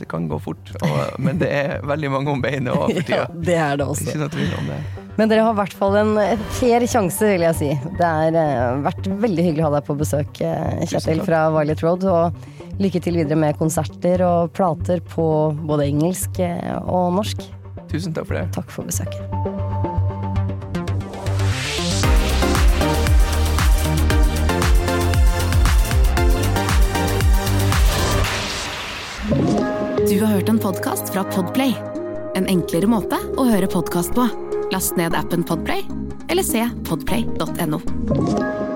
Det 0.00 0.06
kan 0.08 0.28
gå 0.30 0.38
fort, 0.40 0.70
og, 0.80 1.18
men 1.20 1.36
det 1.42 1.50
er 1.52 1.82
veldig 1.84 2.08
mange 2.14 2.30
om 2.32 2.40
beinet 2.40 2.72
òg 2.72 2.94
for 3.02 3.10
Ja, 3.18 3.26
det 3.28 3.56
er 3.60 3.76
det 3.76 3.84
Ikke 3.84 3.92
også. 3.98 4.14
noe 4.22 4.30
tvil 4.32 4.54
om 4.62 4.70
det. 4.70 4.78
Men 5.18 5.28
dere 5.28 5.42
har 5.44 5.52
i 5.52 5.58
hvert 5.58 5.74
fall 5.76 5.96
en 6.00 6.14
eh, 6.22 6.38
fair 6.56 6.86
sjanse, 6.88 7.26
vil 7.34 7.42
jeg 7.44 7.58
si. 7.58 7.68
Det 7.98 8.06
har 8.06 8.32
eh, 8.32 8.78
vært 8.86 9.10
veldig 9.26 9.44
hyggelig 9.50 9.66
å 9.66 9.68
ha 9.68 9.74
deg 9.80 9.84
på 9.90 9.98
besøk, 10.00 10.40
Kjetil 10.88 11.20
fra 11.26 11.42
Violet 11.52 11.82
Road. 11.84 12.06
Og 12.08 12.32
lykke 12.80 13.02
til 13.04 13.18
videre 13.20 13.38
med 13.38 13.58
konserter 13.60 14.24
og 14.24 14.52
plater 14.56 15.02
på 15.12 15.26
både 15.68 15.88
engelsk 15.90 16.40
eh, 16.44 16.76
og 16.80 17.14
norsk. 17.18 17.44
Tusen 17.90 18.14
takk 18.16 18.28
for 18.30 18.38
det. 18.38 18.46
Takk 18.56 18.72
for 18.72 18.88
besøket. 18.88 19.20
Du 30.10 30.16
har 30.24 30.32
hørt 30.32 30.48
en 30.48 30.58
podkast 30.58 31.12
fra 31.12 31.24
Podplay. 31.34 31.74
En 32.34 32.48
enklere 32.50 32.88
måte 32.90 33.18
å 33.38 33.46
høre 33.46 33.68
podkast 33.70 34.14
på. 34.16 34.26
Last 34.74 34.98
ned 34.98 35.14
appen 35.18 35.46
Podplay, 35.46 35.84
eller 36.30 36.46
se 36.46 36.66
podplay.no. 36.88 38.69